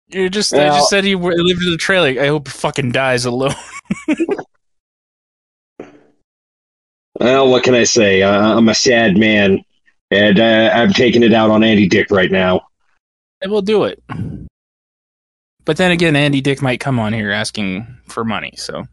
you're 0.10 0.30
just 0.30 0.54
I 0.54 0.68
just 0.68 0.90
said 0.90 1.04
he 1.04 1.16
lived 1.16 1.64
in 1.64 1.74
a 1.74 1.78
trailer. 1.78 2.22
I 2.22 2.28
hope 2.28 2.48
he 2.48 2.52
fucking 2.52 2.92
dies 2.92 3.26
alone. 3.26 3.56
Well, 7.20 7.50
what 7.50 7.64
can 7.64 7.74
I 7.74 7.84
say? 7.84 8.22
I, 8.22 8.54
I'm 8.54 8.70
a 8.70 8.76
sad 8.76 9.18
man, 9.18 9.64
and 10.12 10.40
uh, 10.40 10.72
I'm 10.74 10.94
taking 10.94 11.24
it 11.24 11.34
out 11.34 11.50
on 11.50 11.64
Andy 11.64 11.88
Dick 11.88 12.12
right 12.12 12.32
now. 12.32 12.68
And 13.42 13.52
we'll 13.52 13.62
do 13.62 13.86
it. 13.86 14.02
But 15.66 15.78
then 15.78 15.92
again, 15.92 16.16
Andy 16.16 16.42
Dick 16.42 16.62
might 16.62 16.80
come 16.80 17.00
on 17.00 17.14
here 17.14 17.32
asking 17.32 17.88
for 18.08 18.24
money. 18.24 18.54
So 18.56 18.86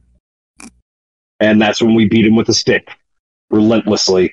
And 1.39 1.61
that's 1.61 1.83
when 1.83 1.95
we 1.95 2.09
beat 2.09 2.27
him 2.27 2.35
with 2.35 2.49
a 2.49 2.55
stick, 2.55 2.89
relentlessly. 3.51 4.33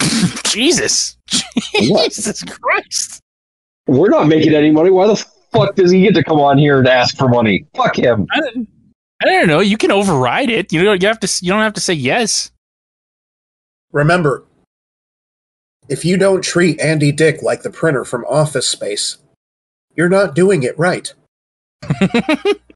Jesus, 0.44 1.16
What? 1.74 2.12
Jesus 2.12 2.42
Christ! 2.44 3.20
We're 3.88 4.10
not 4.10 4.28
making 4.28 4.54
any 4.54 4.70
money. 4.70 4.90
Why 4.90 5.06
the 5.08 5.16
fuck 5.52 5.74
does 5.74 5.90
he 5.90 6.02
get 6.02 6.14
to 6.14 6.22
come 6.22 6.38
on 6.38 6.58
here 6.58 6.78
and 6.78 6.86
ask 6.86 7.16
for 7.16 7.28
money? 7.28 7.66
Fuck 7.74 7.96
him. 7.98 8.26
I 8.30 8.40
don't, 8.40 8.68
I 9.22 9.24
don't 9.26 9.48
know. 9.48 9.60
You 9.60 9.76
can 9.76 9.90
override 9.90 10.50
it. 10.50 10.72
You 10.72 10.84
don't. 10.84 11.02
You 11.02 11.08
have 11.08 11.20
to. 11.20 11.38
You 11.42 11.52
don't 11.52 11.62
have 11.62 11.74
to 11.74 11.80
say 11.80 11.94
yes. 11.94 12.52
Remember, 13.90 14.44
if 15.88 16.04
you 16.04 16.16
don't 16.16 16.44
treat 16.44 16.80
Andy 16.80 17.10
Dick 17.10 17.42
like 17.42 17.62
the 17.62 17.70
printer 17.70 18.04
from 18.04 18.24
Office 18.26 18.68
Space, 18.68 19.16
you're 19.96 20.08
not 20.08 20.34
doing 20.34 20.62
it 20.62 20.78
right. 20.78 21.12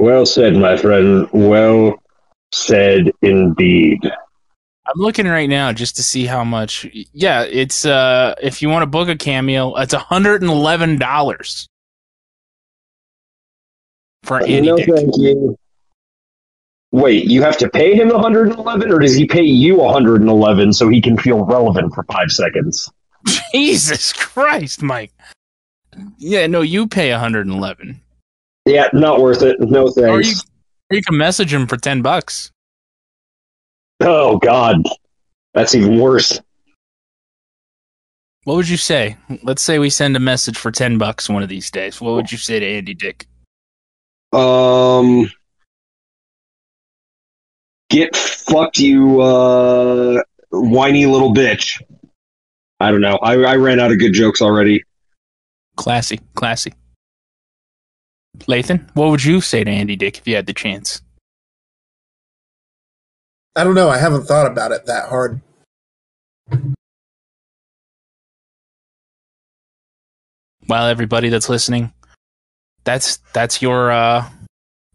Well 0.00 0.24
said, 0.24 0.56
my 0.56 0.78
friend. 0.78 1.28
Well 1.30 2.02
said 2.52 3.12
indeed. 3.20 4.00
I'm 4.92 5.00
looking 5.00 5.26
right 5.26 5.48
now 5.48 5.72
just 5.72 5.96
to 5.96 6.02
see 6.02 6.26
how 6.26 6.42
much. 6.42 6.84
Yeah, 7.12 7.42
it's 7.42 7.84
uh 7.86 8.34
if 8.42 8.60
you 8.60 8.68
want 8.68 8.82
to 8.82 8.86
book 8.86 9.08
a 9.08 9.16
cameo, 9.16 9.74
it's 9.76 9.94
hundred 9.94 10.42
and 10.42 10.50
eleven 10.50 10.98
dollars 10.98 11.68
for 14.24 14.40
Andy 14.40 14.62
no, 14.62 14.76
Dick. 14.76 14.88
thank 14.94 15.10
you. 15.16 15.56
Wait, 16.92 17.26
you 17.26 17.40
have 17.42 17.56
to 17.58 17.68
pay 17.70 17.94
him 17.94 18.08
111, 18.08 18.90
or 18.90 18.98
does 18.98 19.14
he 19.14 19.24
pay 19.24 19.44
you 19.44 19.76
111 19.76 20.72
so 20.72 20.88
he 20.88 21.00
can 21.00 21.16
feel 21.16 21.44
relevant 21.44 21.94
for 21.94 22.02
five 22.04 22.32
seconds? 22.32 22.90
Jesus 23.52 24.12
Christ, 24.12 24.82
Mike. 24.82 25.12
Yeah, 26.18 26.48
no, 26.48 26.62
you 26.62 26.88
pay 26.88 27.10
hundred 27.10 27.46
and 27.46 27.56
eleven, 27.56 28.00
Yeah, 28.66 28.88
not 28.92 29.20
worth 29.20 29.42
it. 29.42 29.60
No 29.60 29.86
or 29.86 29.92
thanks. 29.92 30.28
you 30.30 30.36
or 30.90 30.96
you 30.96 31.02
can 31.02 31.16
message 31.16 31.52
him 31.52 31.66
for 31.66 31.76
ten 31.76 32.02
bucks. 32.02 32.50
Oh 34.00 34.38
God, 34.38 34.82
that's 35.54 35.74
even 35.74 35.98
worse. 35.98 36.40
What 38.44 38.56
would 38.56 38.68
you 38.68 38.78
say? 38.78 39.16
Let's 39.42 39.62
say 39.62 39.78
we 39.78 39.90
send 39.90 40.16
a 40.16 40.20
message 40.20 40.56
for 40.56 40.70
ten 40.70 40.96
bucks 40.96 41.28
one 41.28 41.42
of 41.42 41.48
these 41.48 41.70
days. 41.70 42.00
What 42.00 42.14
would 42.14 42.32
you 42.32 42.38
say 42.38 42.58
to 42.58 42.66
Andy 42.66 42.94
Dick? 42.94 43.26
Um, 44.32 45.30
get 47.90 48.16
fucked, 48.16 48.78
you 48.78 49.20
uh, 49.20 50.22
whiny 50.50 51.04
little 51.04 51.34
bitch. 51.34 51.82
I 52.78 52.90
don't 52.90 53.02
know. 53.02 53.18
I, 53.22 53.34
I 53.42 53.56
ran 53.56 53.78
out 53.78 53.92
of 53.92 53.98
good 53.98 54.14
jokes 54.14 54.40
already. 54.40 54.82
Classy, 55.76 56.20
classy. 56.34 56.72
Lathan, 58.38 58.88
what 58.94 59.10
would 59.10 59.22
you 59.22 59.42
say 59.42 59.64
to 59.64 59.70
Andy 59.70 59.96
Dick 59.96 60.16
if 60.16 60.26
you 60.26 60.34
had 60.34 60.46
the 60.46 60.54
chance? 60.54 61.02
I 63.60 63.64
don't 63.64 63.74
know. 63.74 63.90
I 63.90 63.98
haven't 63.98 64.22
thought 64.22 64.46
about 64.46 64.72
it 64.72 64.86
that 64.86 65.10
hard. 65.10 65.38
Well, 70.66 70.86
everybody 70.86 71.28
that's 71.28 71.50
listening, 71.50 71.92
that's 72.84 73.18
that's 73.34 73.60
your 73.60 73.90
uh 73.90 74.26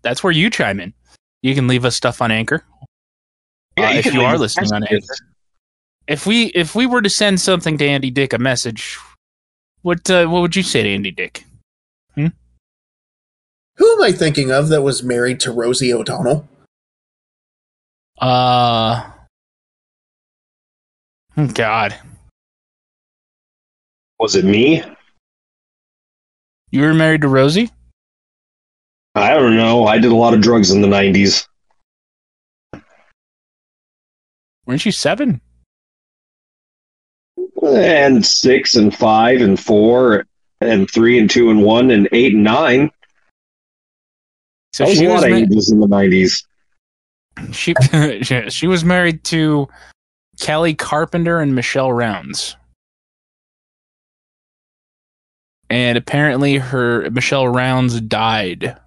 that's 0.01 0.23
where 0.23 0.33
you 0.33 0.49
chime 0.49 0.79
in. 0.79 0.95
You 1.43 1.53
can 1.53 1.67
leave 1.67 1.85
us 1.85 1.95
stuff 1.95 2.23
on 2.23 2.31
Anchor. 2.31 2.65
Yeah, 3.77 3.89
uh, 3.89 3.91
you 3.91 3.99
if 3.99 4.11
you 4.11 4.21
are 4.21 4.35
listening 4.35 4.73
on 4.73 4.81
messages. 4.81 5.11
Anchor. 5.11 5.31
If 6.07 6.25
we 6.25 6.45
if 6.45 6.73
we 6.73 6.87
were 6.87 7.03
to 7.03 7.09
send 7.09 7.39
something 7.39 7.77
to 7.77 7.85
Andy 7.87 8.09
Dick 8.09 8.33
a 8.33 8.39
message, 8.39 8.97
what 9.83 10.09
uh, 10.09 10.25
what 10.25 10.41
would 10.41 10.55
you 10.55 10.63
say 10.63 10.81
to 10.81 10.89
Andy 10.89 11.11
Dick? 11.11 11.45
Who 12.15 13.91
am 13.91 14.01
I 14.01 14.11
thinking 14.11 14.49
of 14.49 14.69
that 14.69 14.81
was 14.81 15.03
married 15.03 15.39
to 15.41 15.51
Rosie 15.51 15.93
O'Donnell? 15.93 16.47
Uh 18.19 19.11
oh, 21.37 21.47
God. 21.47 21.95
Was 24.19 24.35
it 24.35 24.45
me? 24.45 24.81
You 26.71 26.81
were 26.81 26.93
married 26.93 27.21
to 27.21 27.27
Rosie? 27.27 27.71
I 29.15 29.33
don't 29.33 29.55
know. 29.55 29.85
I 29.85 29.97
did 29.97 30.11
a 30.11 30.15
lot 30.15 30.33
of 30.33 30.41
drugs 30.41 30.71
in 30.71 30.81
the 30.81 30.87
90s. 30.87 31.47
Weren't 34.65 34.85
you 34.85 34.91
seven? 34.91 35.41
And 37.61 38.25
six 38.25 38.75
and 38.75 38.95
five 38.95 39.41
and 39.41 39.59
four 39.59 40.25
and 40.61 40.89
three 40.89 41.19
and 41.19 41.29
two 41.29 41.49
and 41.49 41.63
one 41.63 41.91
and 41.91 42.07
eight 42.11 42.33
and 42.33 42.43
nine. 42.43 42.91
So 44.73 44.83
that 44.83 44.89
was 44.89 44.97
she 44.97 45.05
a 45.05 45.09
lot 45.09 45.15
was 45.15 45.23
of 45.23 45.29
ma- 45.31 45.35
ages 45.37 45.71
in 45.71 45.79
the 45.79 45.87
90s. 45.87 46.43
she 47.51 47.73
she 48.49 48.67
was 48.67 48.83
married 48.83 49.23
to 49.25 49.67
Kelli 50.37 50.77
Carpenter 50.77 51.39
and 51.39 51.55
Michelle 51.55 51.91
Rounds. 51.91 52.55
And 55.69 55.97
apparently 55.97 56.57
her 56.57 57.09
Michelle 57.09 57.47
Rounds 57.47 57.99
died. 58.01 58.77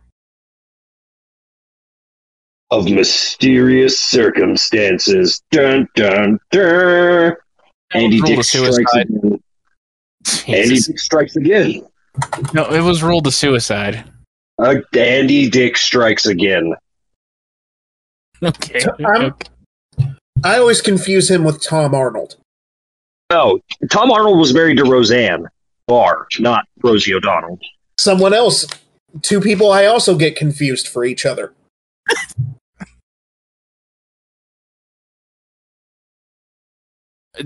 Of 2.70 2.88
mysterious 2.90 3.98
circumstances. 3.98 5.42
Dun 5.50 5.88
dun 5.96 6.38
dun. 6.50 7.34
Andy 7.92 8.20
Dick 8.20 8.44
strikes 8.44 8.76
again. 8.76 9.42
Andy. 10.46 10.80
Dick 10.80 10.98
strikes 10.98 11.36
again. 11.36 11.86
No, 12.52 12.66
it 12.66 12.80
was 12.80 13.02
ruled 13.02 13.26
a 13.26 13.32
suicide. 13.32 14.04
Uh, 14.58 14.76
Andy 14.96 15.48
Dick 15.48 15.76
strikes 15.76 16.26
again. 16.26 16.74
Okay. 18.42 18.80
I'm- 19.04 19.34
I 20.44 20.56
always 20.58 20.80
confuse 20.80 21.28
him 21.30 21.42
with 21.42 21.60
Tom 21.60 21.94
Arnold. 21.94 22.36
No, 23.32 23.58
Tom 23.90 24.10
Arnold 24.12 24.38
was 24.38 24.54
married 24.54 24.76
to 24.76 24.84
Roseanne 24.84 25.46
Barr, 25.88 26.28
not 26.38 26.64
Rosie 26.82 27.12
O'Donnell. 27.14 27.58
Someone 27.98 28.32
else. 28.32 28.66
Two 29.22 29.40
people 29.40 29.72
I 29.72 29.86
also 29.86 30.16
get 30.16 30.36
confused 30.36 30.86
for 30.86 31.04
each 31.04 31.26
other. 31.26 31.52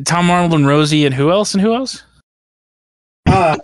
Tom 0.04 0.30
Arnold 0.30 0.54
and 0.54 0.66
Rosie 0.66 1.04
and 1.04 1.14
who 1.14 1.30
else 1.30 1.52
and 1.54 1.60
who 1.60 1.74
else? 1.74 2.02
Uh, 3.26 3.56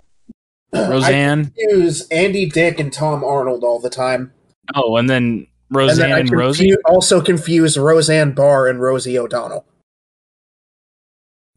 I 0.73 0.89
Roseanne. 0.89 1.45
confuse 1.45 2.07
Andy 2.09 2.45
Dick 2.47 2.79
and 2.79 2.93
Tom 2.93 3.23
Arnold 3.23 3.63
all 3.63 3.79
the 3.79 3.89
time. 3.89 4.31
oh, 4.75 4.95
and 4.97 5.09
then 5.09 5.47
and 5.47 5.47
Roseanne 5.69 5.97
then 5.97 6.11
I 6.11 6.19
and, 6.19 6.29
confu- 6.29 6.39
Rosie. 6.39 6.75
also 6.85 7.21
confuse 7.21 7.77
Roseanne 7.77 8.31
Barr 8.31 8.67
and 8.67 8.81
Rosie 8.81 9.17
O'Donnell. 9.17 9.65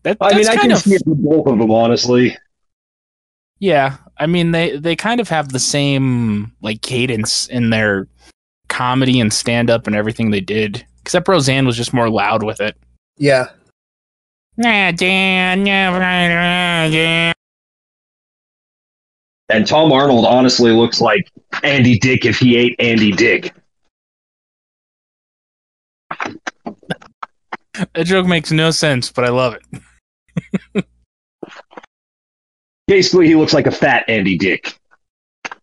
That, 0.03 0.17
I 0.21 0.35
mean, 0.35 0.49
I 0.49 0.57
kind 0.57 0.61
can 0.63 0.73
of 0.73 0.79
see 0.79 0.95
it 0.95 1.03
for 1.05 1.15
both 1.15 1.47
of 1.47 1.59
them, 1.59 1.71
honestly. 1.71 2.37
Yeah, 3.61 3.97
I 4.19 4.27
mean 4.27 4.51
they 4.51 4.77
they 4.77 4.97
kind 4.97 5.21
of 5.21 5.29
have 5.29 5.53
the 5.53 5.61
same 5.61 6.53
like 6.63 6.83
cadence 6.83 7.47
in 7.47 7.71
their 7.71 8.09
comedy 8.69 9.21
and 9.21 9.33
stand 9.33 9.71
up 9.71 9.87
and 9.87 9.95
everything 9.95 10.31
they 10.31 10.41
did. 10.41 10.85
Except 11.03 11.29
Roseanne 11.29 11.67
was 11.67 11.77
just 11.77 11.93
more 11.93 12.11
loud 12.11 12.43
with 12.43 12.61
it. 12.61 12.77
Yeah. 13.19 13.51
Nah, 14.57 14.91
Dan, 14.91 15.65
yeah, 15.65 16.87
yeah. 16.87 17.33
And 19.49 19.67
Tom 19.67 19.93
Arnold 19.93 20.25
honestly 20.25 20.73
looks 20.73 21.01
like 21.01 21.31
Andy 21.63 21.99
Dick 21.99 22.25
if 22.25 22.39
he 22.39 22.57
ate 22.57 22.75
Andy 22.79 23.13
Dick. 23.13 23.53
That 27.75 28.05
joke 28.05 28.27
makes 28.27 28.51
no 28.53 28.71
sense, 28.71 29.11
but 29.11 29.25
I 29.25 29.31
love 29.31 29.57
it. 30.75 30.85
Basically, 32.87 33.27
he 33.27 33.35
looks 33.35 33.55
like 33.55 33.67
a 33.67 33.71
fat 33.71 34.05
Andy 34.09 34.37
Dick. 34.37 34.79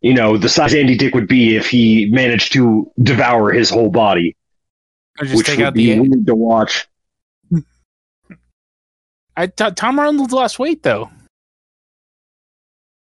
you 0.02 0.14
know, 0.14 0.38
the 0.38 0.50
size 0.50 0.74
Andy 0.74 0.96
Dick 0.98 1.14
would 1.14 1.28
be 1.28 1.56
if 1.56 1.70
he 1.70 2.06
managed 2.12 2.54
to 2.54 2.92
devour 3.02 3.52
his 3.52 3.70
whole 3.70 3.90
body, 3.92 4.36
Or 5.20 5.26
just 5.26 5.38
which 5.38 5.48
take 5.48 5.58
would 5.60 5.68
out 5.68 5.74
be 5.74 5.94
the. 5.94 6.00
weird 6.00 6.26
to 6.26 6.36
watch. 6.36 6.88
I 9.38 9.48
thought 9.48 9.78
Tom 9.78 10.00
Arnold 10.00 10.32
lost 10.32 10.60
weight 10.60 10.84
though. 10.84 11.10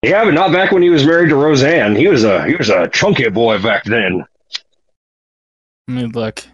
Yeah, 0.03 0.23
but 0.25 0.33
not 0.33 0.51
back 0.51 0.71
when 0.71 0.81
he 0.83 0.89
was 0.89 1.05
married 1.05 1.29
to 1.29 1.35
Roseanne. 1.35 1.95
He 1.95 2.07
was 2.07 2.23
a 2.23 2.45
he 2.45 2.55
was 2.55 2.69
a 2.69 2.87
chunky 2.89 3.29
boy 3.29 3.61
back 3.61 3.85
then. 3.85 4.25
Let 5.87 5.93
me 5.95 6.05
look. 6.05 6.45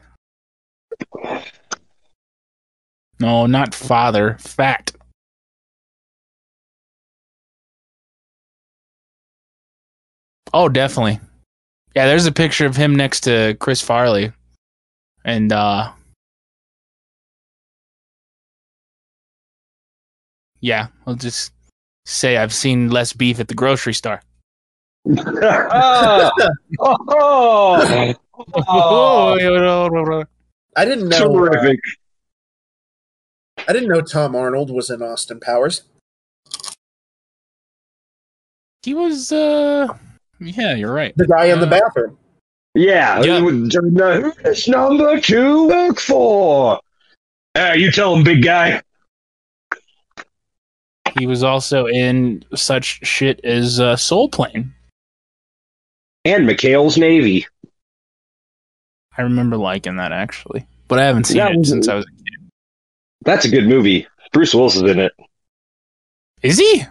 No, 3.20 3.46
not 3.46 3.76
father. 3.76 4.38
Fat. 4.40 4.92
Oh, 10.54 10.70
definitely. 10.70 11.20
Yeah, 11.96 12.08
there's 12.08 12.26
a 12.26 12.32
picture 12.32 12.66
of 12.66 12.76
him 12.76 12.96
next 12.96 13.22
to 13.22 13.56
Chris 13.60 13.82
Farley. 13.82 14.32
And 15.26 15.52
uh 15.52 15.92
Yeah, 20.62 20.88
I'll 21.06 21.16
just 21.16 21.54
say 22.06 22.38
I've 22.38 22.54
seen 22.54 22.90
less 22.90 23.14
beef 23.14 23.40
at 23.40 23.48
the 23.48 23.54
grocery 23.54 23.94
store. 23.94 24.22
Ah! 25.18 26.32
oh, 26.80 28.14
oh, 28.68 30.24
I 30.76 30.86
didn't 30.86 31.10
know. 31.10 31.18
uh, 31.18 31.50
terrific. 31.50 31.80
I 33.70 33.74
didn't 33.74 33.90
know 33.90 34.02
Tom 34.02 34.36
Arnold 34.36 34.72
was 34.72 34.90
in 34.90 35.04
Austin 35.04 35.40
Powers. 35.40 35.84
He 38.82 38.96
was 38.96 39.32
uh 39.32 39.88
yeah, 40.40 40.74
you're 40.74 40.92
right. 40.94 41.14
The 41.16 41.28
guy 41.28 41.46
in 41.46 41.60
the 41.60 41.68
Uh, 41.68 41.70
bathroom. 41.70 42.18
Yeah, 42.74 43.22
Yeah. 43.22 43.40
who 43.40 43.70
is 44.46 44.68
number 44.68 45.20
two 45.20 45.68
work 45.68 46.00
for? 46.00 46.80
Uh, 47.56 47.74
you 47.76 47.92
tell 47.92 48.16
him, 48.16 48.24
big 48.24 48.44
guy. 48.44 48.82
He 51.20 51.26
was 51.28 51.44
also 51.44 51.88
in 51.88 52.44
such 52.56 53.06
shit 53.06 53.44
as 53.44 53.80
uh, 53.80 53.96
Soul 53.98 54.30
Plane. 54.30 54.74
And 56.26 56.48
McHale's 56.48 56.98
Navy. 56.98 57.46
I 59.18 59.24
remember 59.24 59.58
liking 59.58 59.98
that 59.98 60.12
actually, 60.14 60.66
but 60.88 61.00
I 61.00 61.04
haven't 61.06 61.26
seen 61.26 61.38
That 61.38 61.52
it 61.52 61.58
was- 61.58 61.70
since 61.70 61.88
I 61.88 61.96
was. 61.96 62.06
a 62.06 62.10
kid. 62.12 62.19
That's 63.22 63.46
a 63.46 63.50
good 63.50 63.68
movie. 63.68 64.08
Bruce 64.32 64.54
Willis 64.54 64.76
is 64.76 64.84
in 64.84 65.00
it. 65.00 65.14
Is 66.42 66.58
he? 66.58 66.84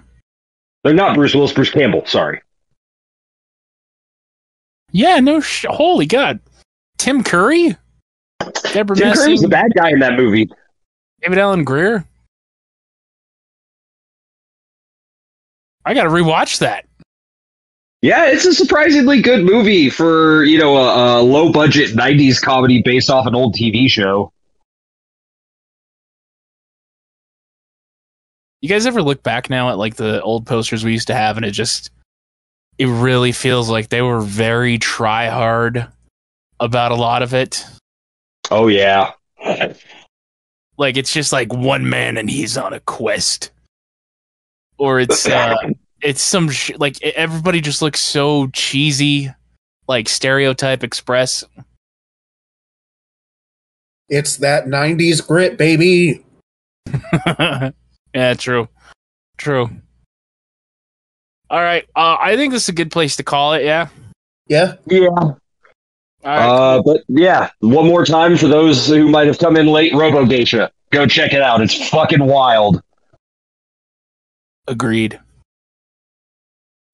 They're 0.85 0.95
not 0.95 1.15
Bruce 1.15 1.35
Willis, 1.35 1.53
Bruce 1.53 1.71
Campbell. 1.71 2.05
Sorry. 2.07 2.41
Yeah. 4.93 5.21
No. 5.21 5.41
Sh- 5.41 5.67
Holy 5.69 6.07
God. 6.07 6.41
Tim 6.99 7.23
Curry. 7.23 7.77
Deborah 8.73 8.97
Tim 8.97 9.15
Curry's 9.15 9.41
the 9.41 9.49
bad 9.49 9.73
guy 9.75 9.91
in 9.91 10.01
that 10.01 10.15
movie. 10.15 10.49
David 11.23 11.39
Alan 11.39 11.65
Grier. 11.65 12.05
I 15.85 15.95
got 15.95 16.05
to 16.05 16.11
rewatch 16.11 16.59
that. 16.59 16.85
Yeah, 18.03 18.27
it's 18.27 18.45
a 18.45 18.55
surprisingly 18.55 19.23
good 19.23 19.45
movie 19.45 19.91
for 19.91 20.45
you 20.45 20.59
know 20.59 20.77
a, 20.77 21.21
a 21.21 21.23
low 21.23 21.51
budget 21.51 21.97
'90s 21.97 22.41
comedy 22.41 22.81
based 22.85 23.11
off 23.11 23.27
an 23.27 23.35
old 23.35 23.57
TV 23.57 23.89
show. 23.89 24.33
You 28.61 28.69
guys 28.69 28.87
ever 28.87 29.03
look 29.03 29.23
back 29.23 29.51
now 29.51 29.71
at 29.71 29.79
like 29.79 29.97
the 29.97 30.21
old 30.23 30.47
posters 30.47 30.85
we 30.85 30.93
used 30.93 31.09
to 31.09 31.15
have, 31.15 31.37
and 31.37 31.47
it 31.47 31.53
just 31.53 31.91
it 32.79 32.87
really 32.87 33.33
feels 33.33 33.71
like 33.71 33.89
they 33.89 34.03
were 34.03 34.21
very 34.21 34.79
try 34.79 35.29
hard 35.29 35.87
about 36.61 36.93
a 36.93 36.97
lot 36.97 37.23
of 37.23 37.35
it. 37.35 37.65
Oh 38.51 38.69
yeah, 38.69 39.13
like 40.77 40.97
it's 40.97 41.13
just 41.13 41.33
like 41.33 41.53
one 41.53 41.89
man 41.89 42.17
and 42.17 42.31
he's 42.31 42.57
on 42.57 42.73
a 42.73 42.81
quest 42.81 43.51
or 44.79 45.01
it's 45.01 45.27
uh 45.27 45.57
it's 46.03 46.23
some 46.23 46.49
sh- 46.49 46.73
like 46.79 47.03
everybody 47.03 47.61
just 47.61 47.83
looks 47.83 48.01
so 48.01 48.47
cheesy 48.49 49.31
like 49.89 50.09
stereotype 50.09 50.83
express 50.85 51.45
It's 54.09 54.39
that 54.39 54.65
90s 54.65 55.27
grit, 55.27 55.59
baby. 55.59 56.25
yeah 58.15 58.35
true 58.35 58.69
true 59.37 59.71
all 61.51 61.61
right 61.61 61.85
uh 61.97 62.17
i 62.21 62.37
think 62.37 62.53
this 62.53 62.65
is 62.65 62.69
a 62.69 62.73
good 62.73 62.91
place 62.91 63.17
to 63.17 63.23
call 63.23 63.53
it 63.55 63.65
yeah 63.65 63.89
Yeah. 64.49 64.75
yeah. 64.87 65.09
all 65.09 65.37
right 66.25 66.49
Uh, 66.49 66.83
but 66.83 67.03
yeah, 67.09 67.51
one 67.61 67.87
more 67.87 68.05
time 68.05 68.37
for 68.37 68.49
those 68.49 68.87
who 68.89 69.09
might 69.09 69.27
have 69.29 69.39
come 69.39 69.57
in 69.57 69.67
late. 69.69 69.93
RoboGeisha, 69.93 70.69
go 70.91 71.07
check 71.07 71.33
it 71.33 71.41
out. 71.43 71.61
It's 71.61 71.89
fucking 71.91 72.25
wild. 72.25 72.83
agreed 74.67 75.19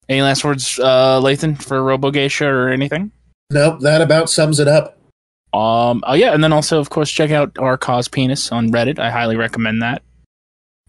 any 0.09 0.21
last 0.23 0.45
words 0.45 0.79
uh 0.79 1.21
lathan 1.21 1.61
for 1.61 1.83
robo 1.83 2.11
geisha 2.11 2.47
or 2.47 2.69
anything 2.69 3.11
Nope, 3.51 3.81
that 3.81 4.01
about 4.01 4.31
sums 4.31 4.59
it 4.59 4.69
up. 4.69 4.97
Um. 5.53 6.03
Oh 6.07 6.15
yeah, 6.15 6.33
and 6.35 6.43
then 6.43 6.53
also, 6.53 6.81
of 6.81 6.89
course, 6.91 7.11
check 7.11 7.31
out 7.31 7.57
our 7.59 7.77
cause 7.77 8.09
penis 8.09 8.51
on 8.51 8.73
Reddit. 8.73 8.99
I 8.99 9.11
highly 9.11 9.37
recommend 9.37 9.83
that. 9.83 10.03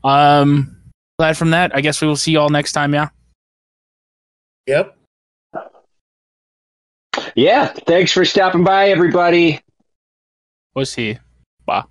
Um. 0.05 0.71
Aside 1.17 1.37
from 1.37 1.51
that, 1.51 1.73
I 1.73 1.79
guess 1.79 2.01
we 2.01 2.09
will 2.09 2.17
see 2.17 2.31
you 2.31 2.39
all 2.41 2.49
next 2.49 2.73
time. 2.73 2.93
Yeah. 2.93 3.07
Yep. 4.67 4.97
Yeah, 7.35 7.67
thanks 7.67 8.11
for 8.11 8.25
stopping 8.25 8.65
by, 8.65 8.89
everybody. 8.89 9.61
Was 10.73 10.93
he? 10.93 11.17
Bye. 11.65 11.85